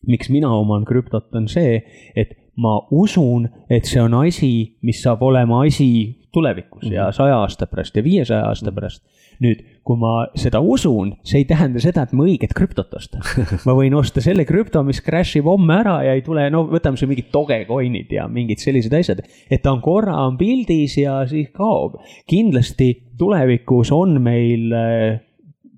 [0.07, 1.79] miks mina oman krüptot, on see,
[2.15, 6.93] et ma usun, et see on asi, mis saab olema asi tulevikus mm -hmm.
[6.93, 7.11] ja mhm.
[7.11, 8.75] saja aasta pärast ja viiesaja aasta mhm.
[8.75, 9.03] pärast.
[9.43, 13.21] nüüd, kui ma seda usun, see ei tähenda seda, et ma õiget krüptot ostan.
[13.67, 16.95] ma võin osta selle krüpto, mis crash ib homme ära ja ei tule, no võtame
[16.95, 19.19] siin mingid Dogecoin'id ja mingid sellised asjad.
[19.51, 21.99] et ta on korra on pildis ja siis kaob.
[22.27, 25.19] kindlasti tulevikus on meil äh,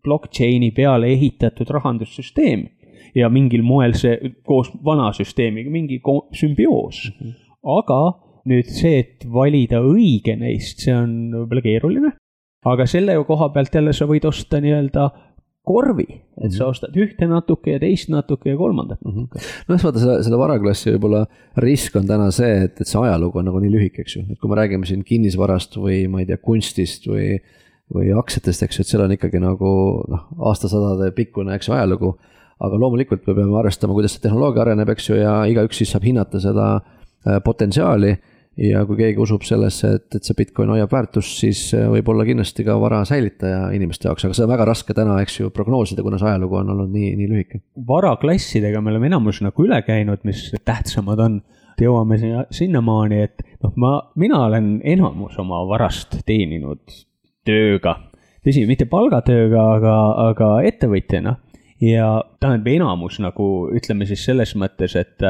[0.03, 2.67] blockchain'i peale ehitatud rahandussüsteem
[3.17, 5.99] ja mingil moel see koos vana süsteemiga mingi
[6.37, 7.19] sümbioos mm.
[7.19, 7.35] -hmm.
[7.77, 8.01] aga
[8.47, 12.11] nüüd see, et valida õige neist, see on võib-olla keeruline.
[12.67, 15.09] aga selle koha pealt jälle sa võid osta nii-öelda
[15.67, 16.07] korvi,
[16.39, 16.69] et sa mhm.
[16.71, 19.11] ostad ühte natuke ja teist natuke ja kolmandat mm.
[19.13, 19.49] -hmm.
[19.67, 21.25] nojah, vaata selle, selle varaklassi võib-olla
[21.63, 24.39] risk on täna see, et, et see ajalugu on nagu nii lühike, eks ju, et
[24.39, 27.37] kui me räägime siin kinnisvarast või ma ei tea, kunstist või
[27.93, 29.69] või aktsiatest, eks ju, et seal on ikkagi nagu
[30.11, 32.17] noh, aastasadade pikkune, eks ju, ajalugu
[32.63, 36.07] aga loomulikult me peame arvestama, kuidas see tehnoloogia areneb, eks ju, ja igaüks siis saab
[36.07, 38.17] hinnata seda äh, potentsiaali.
[38.57, 42.23] ja kui keegi usub sellesse, et, et see Bitcoin hoiab väärtust, siis äh, võib olla
[42.25, 46.01] kindlasti ka vara säilitaja inimeste jaoks, aga seda on väga raske täna, eks ju, prognoosida,
[46.01, 47.61] kuna see ajalugu on olnud nii, nii lühike.
[47.91, 51.37] varaklassidega me oleme enamus nagu üle käinud, mis tähtsamad on
[51.77, 56.81] jõuame sinna, sinnamaani, et noh, ma, mina olen enamus oma varast teeninud
[57.45, 57.99] tööga.
[58.41, 59.97] tõsi, mitte palgatööga, aga,
[60.31, 61.37] aga ettevõtjana
[61.81, 65.25] ja tähendab, enamus nagu ütleme siis selles mõttes, et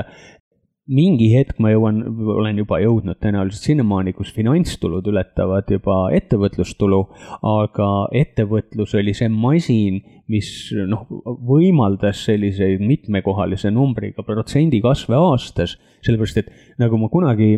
[0.88, 1.99] mingi hetk ma jõuan,
[2.38, 7.01] olen juba jõudnud tõenäoliselt sinnamaani, kus finantstulud ületavad juba ettevõtlustulu,
[7.47, 9.99] aga ettevõtlus oli see masin,
[10.31, 10.49] mis
[10.88, 11.05] noh,
[11.47, 17.53] võimaldas selliseid mitmekohalise numbriga protsendi kasve aastas, sellepärast et nagu ma kunagi,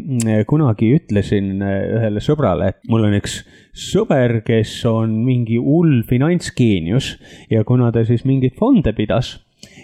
[0.49, 3.41] kunagi ütlesin ühele sõbrale, et mul on üks
[3.73, 7.13] sõber, kes on mingi hull finantsgeenius
[7.53, 9.37] ja kuna ta siis mingeid fonde pidas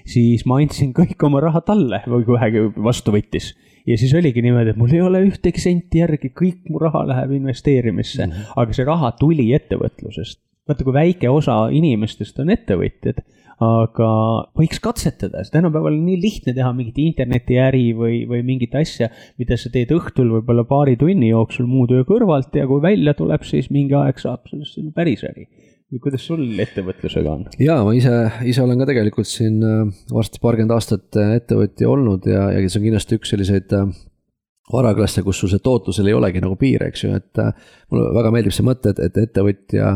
[0.04, 3.54] siis ma andsin kõik oma raha talle või kui vähegi vastu võttis
[3.86, 7.36] ja siis oligi niimoodi, et mul ei ole ühtegi senti järgi, kõik mu raha läheb
[7.38, 8.60] investeerimisse mm, -hmm.
[8.62, 10.42] aga see raha tuli ettevõtlusest.
[10.68, 13.22] vaata, kui väike osa inimestest on ettevõtjad,
[13.62, 14.08] aga
[14.58, 19.58] võiks katsetada, sest tänapäeval on nii lihtne teha mingit internetiäri või, või mingit asja, mida
[19.58, 23.70] sa teed õhtul võib-olla paari tunni jooksul muu töö kõrvalt ja kui välja tuleb, siis
[23.70, 25.48] mingi aeg saab sellest sinu päris äri
[25.96, 27.46] või kuidas sul ettevõtlusega on?
[27.62, 28.12] jaa, ma ise,
[28.48, 32.82] ise olen ka tegelikult siin äh, varsti paarkümmend aastat äh, ettevõtja olnud ja, ja see
[32.82, 33.88] on kindlasti üks selliseid äh,
[34.74, 37.42] varaklasse, kus sul see tootlusel ei olegi nagu piire, eks ju, et
[37.94, 39.92] mulle väga meeldib see mõte, et, et ettevõtja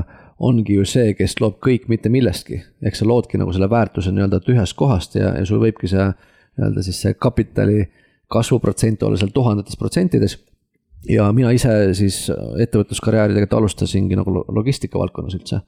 [0.45, 2.62] ongi ju see, kes loob kõik mitte millestki.
[2.86, 6.86] ehk sa loodki nagu selle väärtuse nii-öelda ühest kohast ja, ja sul võibki see nii-öelda
[6.86, 7.82] siis see kapitali
[8.30, 10.38] kasvuprotsent olla seal tuhandetes protsentides
[11.08, 15.62] ja mina ise siis ettevõtluskarjääri tegelikult alustasingi nagu logistika valdkonnas üldse.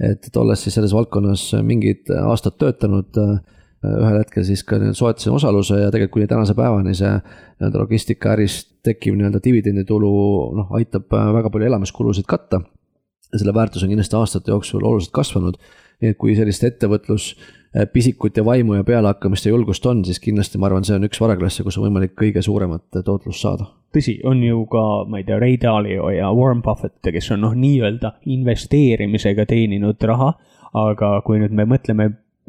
[0.00, 3.16] Et olles siis selles valdkonnas mingid aastad töötanud,
[3.80, 9.16] ühel hetkel siis ka soetasin osaluse ja tegelikult kuni tänase päevani see nii-öelda logistikaärist tekkiv
[9.16, 10.10] nii-öelda dividenditulu
[10.58, 12.60] noh, aitab väga palju elamiskulusid katta.
[13.32, 15.56] ja selle väärtus on kindlasti aastate jooksul oluliselt kasvanud.
[16.00, 17.34] nii et kui sellist ettevõtlus
[17.92, 21.20] pisikut ja vaimu ja pealehakkamist ja julgust on, siis kindlasti ma arvan, see on üks
[21.22, 25.38] varaklasse, kus on võimalik kõige suuremat tootlust saada tõsi, on ju ka, ma ei tea,
[25.40, 30.34] Ray Dalio ja Warren Buffett, kes on noh, nii-öelda investeerimisega teeninud raha.
[30.70, 32.04] aga kui nüüd me mõtleme,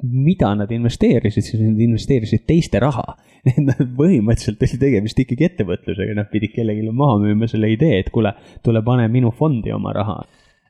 [0.06, 3.16] mida nad investeerisid, siis nad investeerisid teiste raha.
[3.98, 8.84] Põhimõtteliselt oli tegemist ikkagi ettevõtlusega, nad pidid kellelegi maha müüma selle idee, et kuule, tule
[8.86, 10.20] pane minu fondi oma raha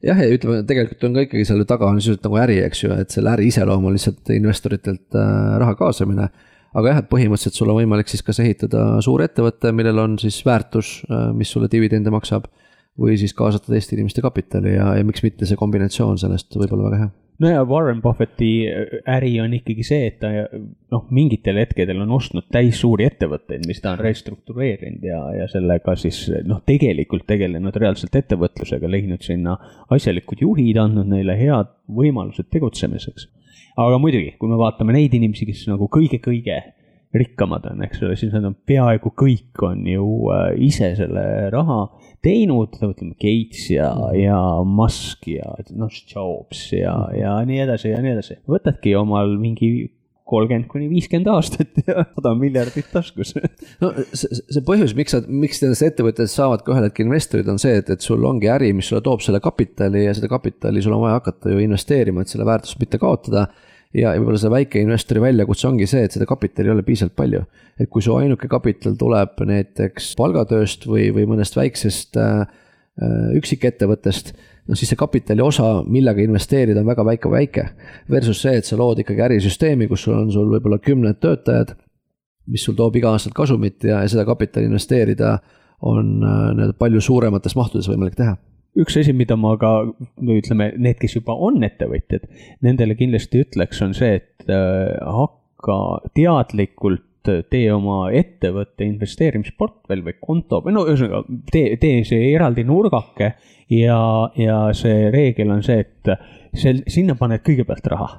[0.06, 2.93] jah, ja ütleme, tegelikult on ka ikkagi selle taga on sisuliselt nagu äri, eks ju,
[3.04, 6.30] et selle äri iseloom on lihtsalt investoritelt äh, raha kaasamine
[6.78, 10.39] aga jah, et põhimõtteliselt sul on võimalik siis kas ehitada suur ettevõte, millel on siis
[10.47, 12.49] väärtus, äh, mis sulle dividende maksab.
[12.99, 16.89] või siis kaasata teiste inimeste kapitali ja, ja miks mitte see kombinatsioon sellest võib olla
[16.89, 20.30] väga hea no ja Warren Buffetti äh, äri on ikkagi see, et ta
[20.94, 25.96] noh, mingitel hetkedel on ostnud täis suuri ettevõtteid, mis ta on restruktureerinud ja, ja sellega
[26.00, 29.58] siis noh, tegelikult tegelenud reaalselt ettevõtlusega, leidnud sinna
[29.92, 33.28] asjalikud juhid, andnud neile head võimalused tegutsemiseks.
[33.82, 36.60] Aga muidugi, kui me vaatame neid inimesi, kes nagu kõige-kõige
[37.16, 41.84] rikkamad on, eks ole, siis nad on peaaegu kõik on ju äh, ise selle raha
[42.26, 47.91] teinud, ütleme Gates ja mm, ja Musk ja noh, Jobs ja mm, ja nii edasi
[47.93, 48.38] ja nii edasi.
[48.49, 49.72] võtadki omal mingi
[50.32, 53.34] kolmkümmend kuni viiskümmend aastat ja sada miljardit taskus.
[53.82, 57.59] no see, see põhjus, miks sa, miks nendest ettevõtetest saavad ka ühel hetkel investorid, on
[57.61, 60.95] see, et, et sul ongi äri, mis sulle toob selle kapitali ja seda kapitali sul
[60.95, 63.49] on vaja hakata ju investeerima, et selle väärtust mitte kaotada
[63.98, 67.44] ja, võib-olla see väikeinvestori väljakutse ongi see, et seda kapitali ei ole piisavalt palju.
[67.80, 72.42] et kui su ainuke kapital tuleb näiteks palgatööst või, või mõnest väiksest äh,
[73.02, 74.34] äh üksikettevõttest,
[74.68, 77.64] no siis see kapitali osa, millega investeerida, on väga väike, väike.
[78.12, 81.74] Versus see, et sa lood ikkagi ärisüsteemi, kus sul on sul võib-olla kümned töötajad,
[82.52, 85.39] mis sul toob iga-aastaselt kasumit ja, ja seda kapitali investeerida
[85.82, 88.38] on äh, nii-öelda palju suuremates mahtudes võimalik teha
[88.80, 89.72] üks asi, mida ma ka,
[90.24, 92.28] no ütleme, need, kes juba on ettevõtjad,
[92.65, 95.80] nendele kindlasti ütleks, on see, et äh, hakka
[96.17, 101.22] teadlikult tee oma ettevõtte investeerimisportfell või konto või no ühesõnaga
[101.53, 103.36] tee, tee see eraldi nurgake
[103.69, 103.99] ja,
[104.34, 106.09] ja see reegel on see, et
[106.57, 108.09] see, sinna paned kõigepealt raha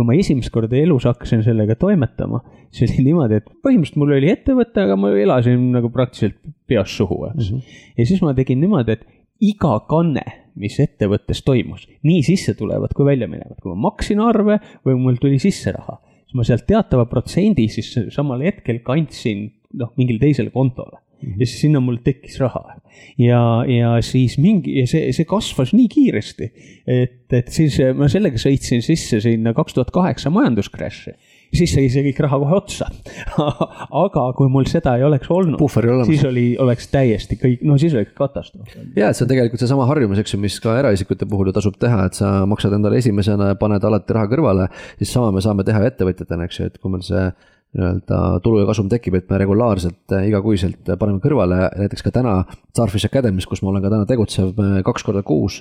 [0.00, 2.40] kui ma esimest korda elus hakkasin sellega toimetama,
[2.72, 6.38] siis oli niimoodi, et põhimõtteliselt mul oli ettevõte, aga ma elasin nagu praktiliselt
[6.70, 7.58] peast suhu, eks mm.
[7.58, 7.80] -hmm.
[7.98, 9.04] ja siis ma tegin niimoodi, et
[9.40, 10.24] iga kanne,
[10.60, 15.20] mis ettevõttes toimus, nii sisse tulevad kui välja minevad, kui ma maksin arve või mul
[15.20, 19.48] tuli sisse raha, siis ma sealt teatava protsendi siis samal hetkel kandsin
[19.80, 21.28] noh, mingile teisele kontole mm.
[21.28, 21.40] -hmm.
[21.40, 22.76] ja siis sinna mul tekkis raha.
[23.18, 26.52] ja, ja siis mingi, ja see, see kasvas nii kiiresti,
[26.86, 31.16] et, et siis ma sellega sõitsin sisse sinna kaks tuhat kaheksa majanduscrash'i
[31.54, 32.88] siis sai see kõik raha kohe otsa
[34.04, 35.60] aga kui mul seda ei oleks olnud,
[36.08, 38.74] siis oli, oleks täiesti kõik, no siis oleks katastroof.
[38.96, 41.78] ja, et see on tegelikult seesama harjumus, eks ju, mis ka eraisikute puhul ju tasub
[41.80, 44.68] teha, et sa maksad endale esimesena ja paned alati raha kõrvale.
[45.00, 47.26] siis sama me saame teha ettevõtjatena, eks ju, et kui meil see
[47.70, 52.40] nii-öelda tulu ja kasum tekib, et me regulaarselt igakuiselt paneme kõrvale, näiteks ka täna
[52.72, 55.60] Starfish Academy's, kus ma olen ka täna tegutsev kaks korda kuus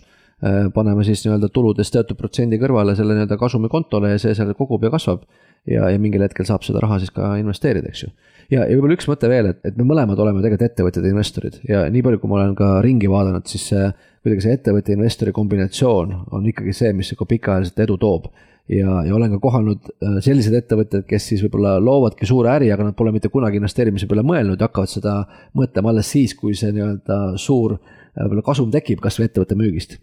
[0.73, 4.91] paneme siis nii-öelda tuludest teatud protsendi kõrvale selle nii-öelda kasumikontole ja see seal kogub ja
[4.93, 5.25] kasvab
[5.67, 8.11] ja, ja mingil hetkel saab seda raha siis ka investeerida, eks ju.
[8.53, 11.59] ja, ja võib-olla üks mõte veel, et, et me mõlemad oleme tegelikult ettevõtjad ja investorid
[11.69, 13.69] ja nii palju, kui ma olen ka ringi vaadanud, siis
[14.23, 18.29] kuidagi see ettevõtja investori kombinatsioon on ikkagi see, mis nagu pikaajaliselt edu toob.
[18.69, 22.85] ja, ja olen ka kohanud äh, selliseid ettevõtteid, kes siis võib-olla loovadki suure äri, aga
[22.89, 25.15] nad pole mitte kunagi investeerimise peale mõelnud ja hakkavad seda
[25.57, 29.97] mõtlema alles siis, kui see nii-öelda suur äh, võib-olla kasum tekib kasvõi ettevõtte müügist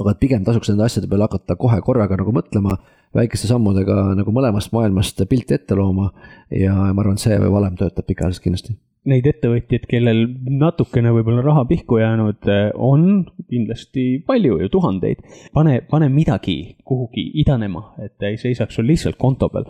[0.00, 2.78] aga et pigem tasuks nende asjade peale hakata kohe korraga nagu mõtlema,
[3.16, 6.10] väikeste sammudega nagu mõlemast maailmast pilti ette looma
[6.54, 8.76] ja ma arvan, et see valem töötab pikaajaliselt kindlasti
[9.08, 10.26] neid ettevõtjaid, kellel
[10.60, 13.04] natukene võib-olla raha pihku jäänud, on
[13.48, 15.22] kindlasti palju ju, tuhandeid.
[15.56, 19.64] pane, pane midagi kuhugi idanema, et ta ei seisaks sul lihtsalt konto peal.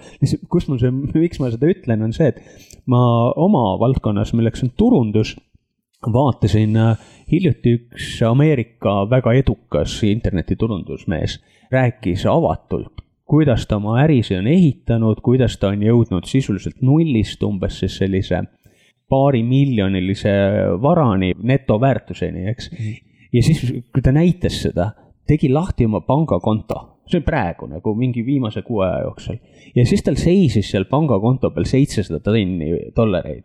[0.50, 0.90] kus mul see,
[1.22, 2.42] miks ma seda ütlen, on see, et
[2.90, 3.02] ma
[3.38, 5.36] oma valdkonnas, milleks on turundus,
[6.00, 11.38] vaatasin äh, hiljuti üks Ameerika väga edukas internetiturundusmees
[11.70, 17.78] rääkis avatult, kuidas ta oma ärisi on ehitanud, kuidas ta on jõudnud sisuliselt nullist umbes
[17.78, 18.42] siis sellise
[19.10, 20.32] paarimiljonilise
[20.82, 22.70] varani, netoväärtuseni, eks.
[23.32, 23.62] ja siis,
[23.94, 24.90] kui ta näitas seda,
[25.30, 29.38] tegi lahti oma pangakonto, see on praegu nagu mingi viimase kuu aja jooksul.
[29.76, 33.44] ja siis tal seisis seal pangakonto peal seitsesada tonni dollareid.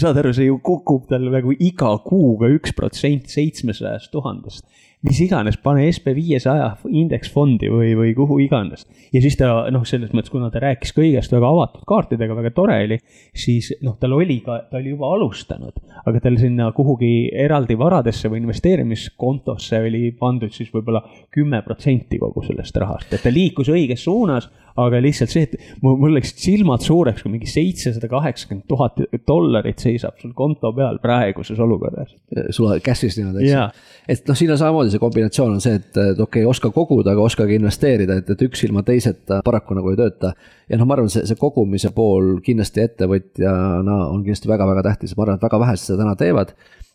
[0.00, 4.64] saad aru, see ju kukub tal nagu iga kuuga üks protsent seitsmesajast tuhandest
[5.06, 8.84] mis iganes, pane SB viiesaja indeksfondi või, või kuhu iganes.
[9.12, 12.76] ja siis ta noh, selles mõttes, kuna ta rääkis kõigest väga avatud kaartidega, väga tore
[12.84, 12.98] oli,
[13.32, 18.28] siis noh, tal oli ka, ta oli juba alustanud, aga tal sinna kuhugi eraldi varadesse
[18.28, 24.04] või investeerimiskontosse oli pandud siis võib-olla kümme protsenti kogu sellest rahast, et ta liikus õiges
[24.04, 29.00] suunas aga lihtsalt see, et mul, mul läksid silmad suureks, kui mingi seitsesada kaheksakümmend tuhat
[29.28, 32.14] dollarit seisab sul konto peal praeguses olukorras.
[32.54, 33.84] sul cash'is niimoodi, eks.
[34.14, 37.14] et noh, siin on samamoodi see kombinatsioon on see, et, et okei okay,, oska koguda,
[37.14, 40.34] aga oska ka investeerida, et, et üks ilma teiseta paraku nagu ei tööta.
[40.70, 45.26] ja noh, ma arvan, see, see kogumise pool kindlasti ettevõtjana on kindlasti väga-väga tähtis, ma
[45.26, 46.54] arvan, et väga vähesed seda täna teevad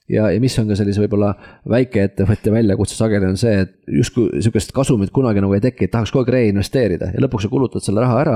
[0.10, 1.32] ja, ja mis on ka sellise võib-olla
[1.72, 6.14] väikeettevõtja väljakutse sageli on see, et justkui sihukest kasumit kunagi nagu ei teki, et tahaks
[6.14, 8.36] kogu aeg reinvesteerida ja lõpuks sa kulutad selle raha ära.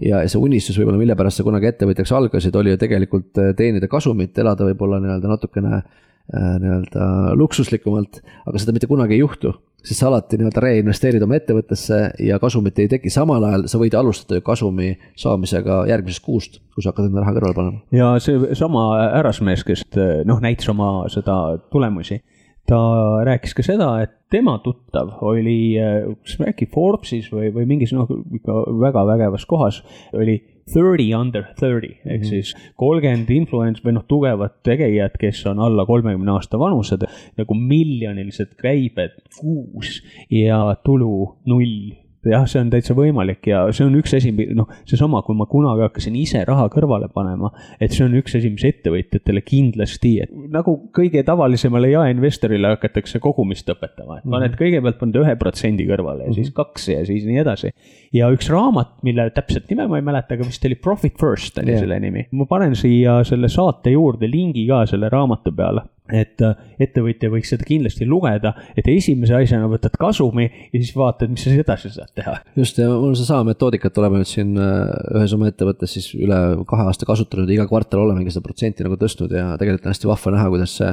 [0.00, 3.88] ja, see unistus võib-olla, mille pärast sa kunagi ettevõtjaks algasid, oli ju tegelikult äh, teenida
[3.88, 9.54] kasumit, elada võib-olla nii-öelda natukene äh, nii-öelda luksuslikumalt, aga seda mitte kunagi ei juhtu
[9.86, 13.94] siis sa alati nii-öelda reinvesteerid oma ettevõttesse ja kasumit ei teki, samal ajal sa võid
[13.98, 17.82] alustada ju kasumi saamisega järgmisest kuust, kui sa hakkad enda raha kõrvale panema.
[17.94, 18.86] ja seesama
[19.18, 19.84] härrasmees, kes
[20.26, 21.36] noh, näitas oma seda
[21.72, 22.20] tulemusi,
[22.66, 22.80] ta
[23.26, 25.76] rääkis ka seda, et tema tuttav oli,
[26.24, 29.82] kas äkki Forbesis või, või mingis noh, ikka väga vägevas kohas
[30.16, 30.40] oli
[30.72, 32.28] thirty under thirty ehk mm -hmm.
[32.28, 37.06] siis kolmkümmend influence või noh, tugevat tegijat, kes on alla kolmekümne aasta vanused,
[37.36, 43.96] nagu miljonilised käibed kuus ja tulu null jah, see on täitsa võimalik ja see on
[43.98, 48.16] üks asi, noh, seesama, kui ma kunagi hakkasin ise raha kõrvale panema, et see on
[48.18, 54.50] üks asi, mis ettevõtjatele kindlasti, et nagu kõige tavalisemale jaeinvestorile hakatakse kogumist õpetama, et paned
[54.50, 54.60] mm -hmm.
[54.62, 56.42] kõigepealt paned ühe protsendi kõrvale ja mm -hmm.
[56.42, 57.72] siis kaks ja siis nii edasi.
[58.12, 61.70] ja üks raamat, mille täpset nime ma ei mäleta, aga vist oli Profit First oli
[61.70, 61.80] yeah.
[61.80, 62.26] selle nimi.
[62.32, 65.82] ma panen siia selle saate juurde lingi ka selle raamatu peale
[66.12, 71.32] et äh, ettevõtja võiks seda kindlasti lugeda, et esimese asjana võtad kasumi ja siis vaatad,
[71.32, 72.36] mis sa siis edasi saad teha.
[72.58, 74.86] just ja mul on seesama metoodikat, oleme nüüd siin äh,
[75.18, 79.34] ühes oma ettevõttes siis üle kahe aasta kasutanud, iga kvartal olemegi seda protsenti nagu tõstnud
[79.34, 80.92] ja tegelikult on hästi vahva näha, kuidas see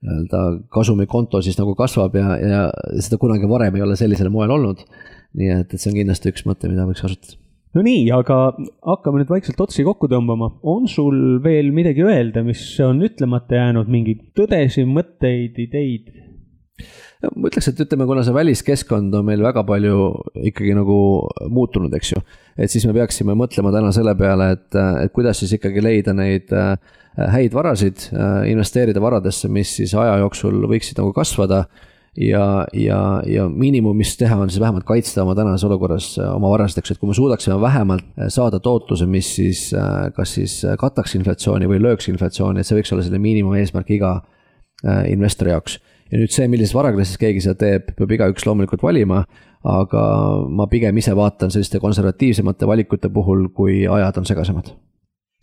[0.00, 0.42] nii-öelda
[0.72, 2.60] kasumikonto siis nagu kasvab ja, ja
[3.04, 4.84] seda kunagi varem ei ole sellisel moel olnud.
[5.36, 7.38] nii et, et see on kindlasti üks mõte, mida võiks kasutada
[7.76, 8.38] no nii, aga
[8.86, 10.52] hakkame nüüd vaikselt otsi kokku tõmbama.
[10.62, 16.10] on sul veel midagi öelda, mis on ütlemata jäänud, mingeid tõdesid, mõtteid, ideid?
[17.36, 20.06] ma ütleks, et ütleme, kuna see väliskeskkond on meil väga palju
[20.48, 20.96] ikkagi nagu
[21.52, 22.22] muutunud, eks ju.
[22.56, 26.52] et siis me peaksime mõtlema täna selle peale, et, et kuidas siis ikkagi leida neid
[26.56, 26.72] äh,
[27.18, 31.66] häid varasid, äh, investeerida varadesse, mis siis aja jooksul võiksid nagu kasvada
[32.16, 36.50] ja, ja, ja miinimum, mis teha, on siis vähemalt kaitsta oma tänases olukorras äh, oma
[36.50, 40.56] varasid, eks, et kui me suudaksime vähemalt äh, saada tootluse, mis siis äh, kas siis
[40.78, 44.20] kataks inflatsiooni või lööks inflatsiooni, et see võiks olla selline miinimumeesmärk iga
[45.10, 45.74] investori jaoks.
[46.08, 49.18] ja nüüd see, millises varaklassis keegi seda teeb, peab igaüks loomulikult valima,
[49.68, 50.04] aga
[50.48, 54.72] ma pigem ise vaatan selliste konservatiivsemate valikute puhul, kui ajad on segasemad.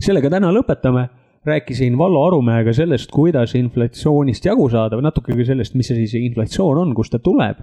[0.01, 1.05] sellega täna lõpetame
[1.47, 6.17] rääkisin Vallo Arumäega sellest, kuidas inflatsioonist jagu saada või natuke ka sellest, mis see siis
[6.19, 7.61] inflatsioon on, kust ta tuleb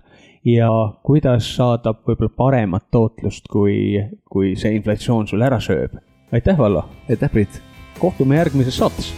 [0.48, 0.68] ja
[1.04, 5.96] kuidas saada võib-olla paremat tootlust, kui, kui see inflatsioon sul ära sööb.
[6.32, 6.86] aitäh, Vallo!
[7.10, 7.60] aitäh, Priit!
[7.98, 9.12] kohtume järgmises saates!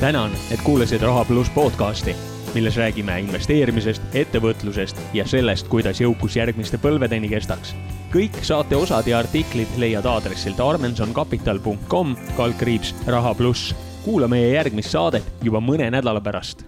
[0.00, 2.16] tänan, et kuulasid Raha pluss podcasti,
[2.54, 7.74] milles räägime investeerimisest, ettevõtlusest ja sellest, kuidas jõukus järgmiste põlvedeni kestaks.
[8.12, 13.74] kõik saate osad ja artiklid leiad aadressilt armensoncapital.com kaldkriips raha pluss
[14.06, 16.60] kuula meie järgmist saadet juba mõne nädala pärast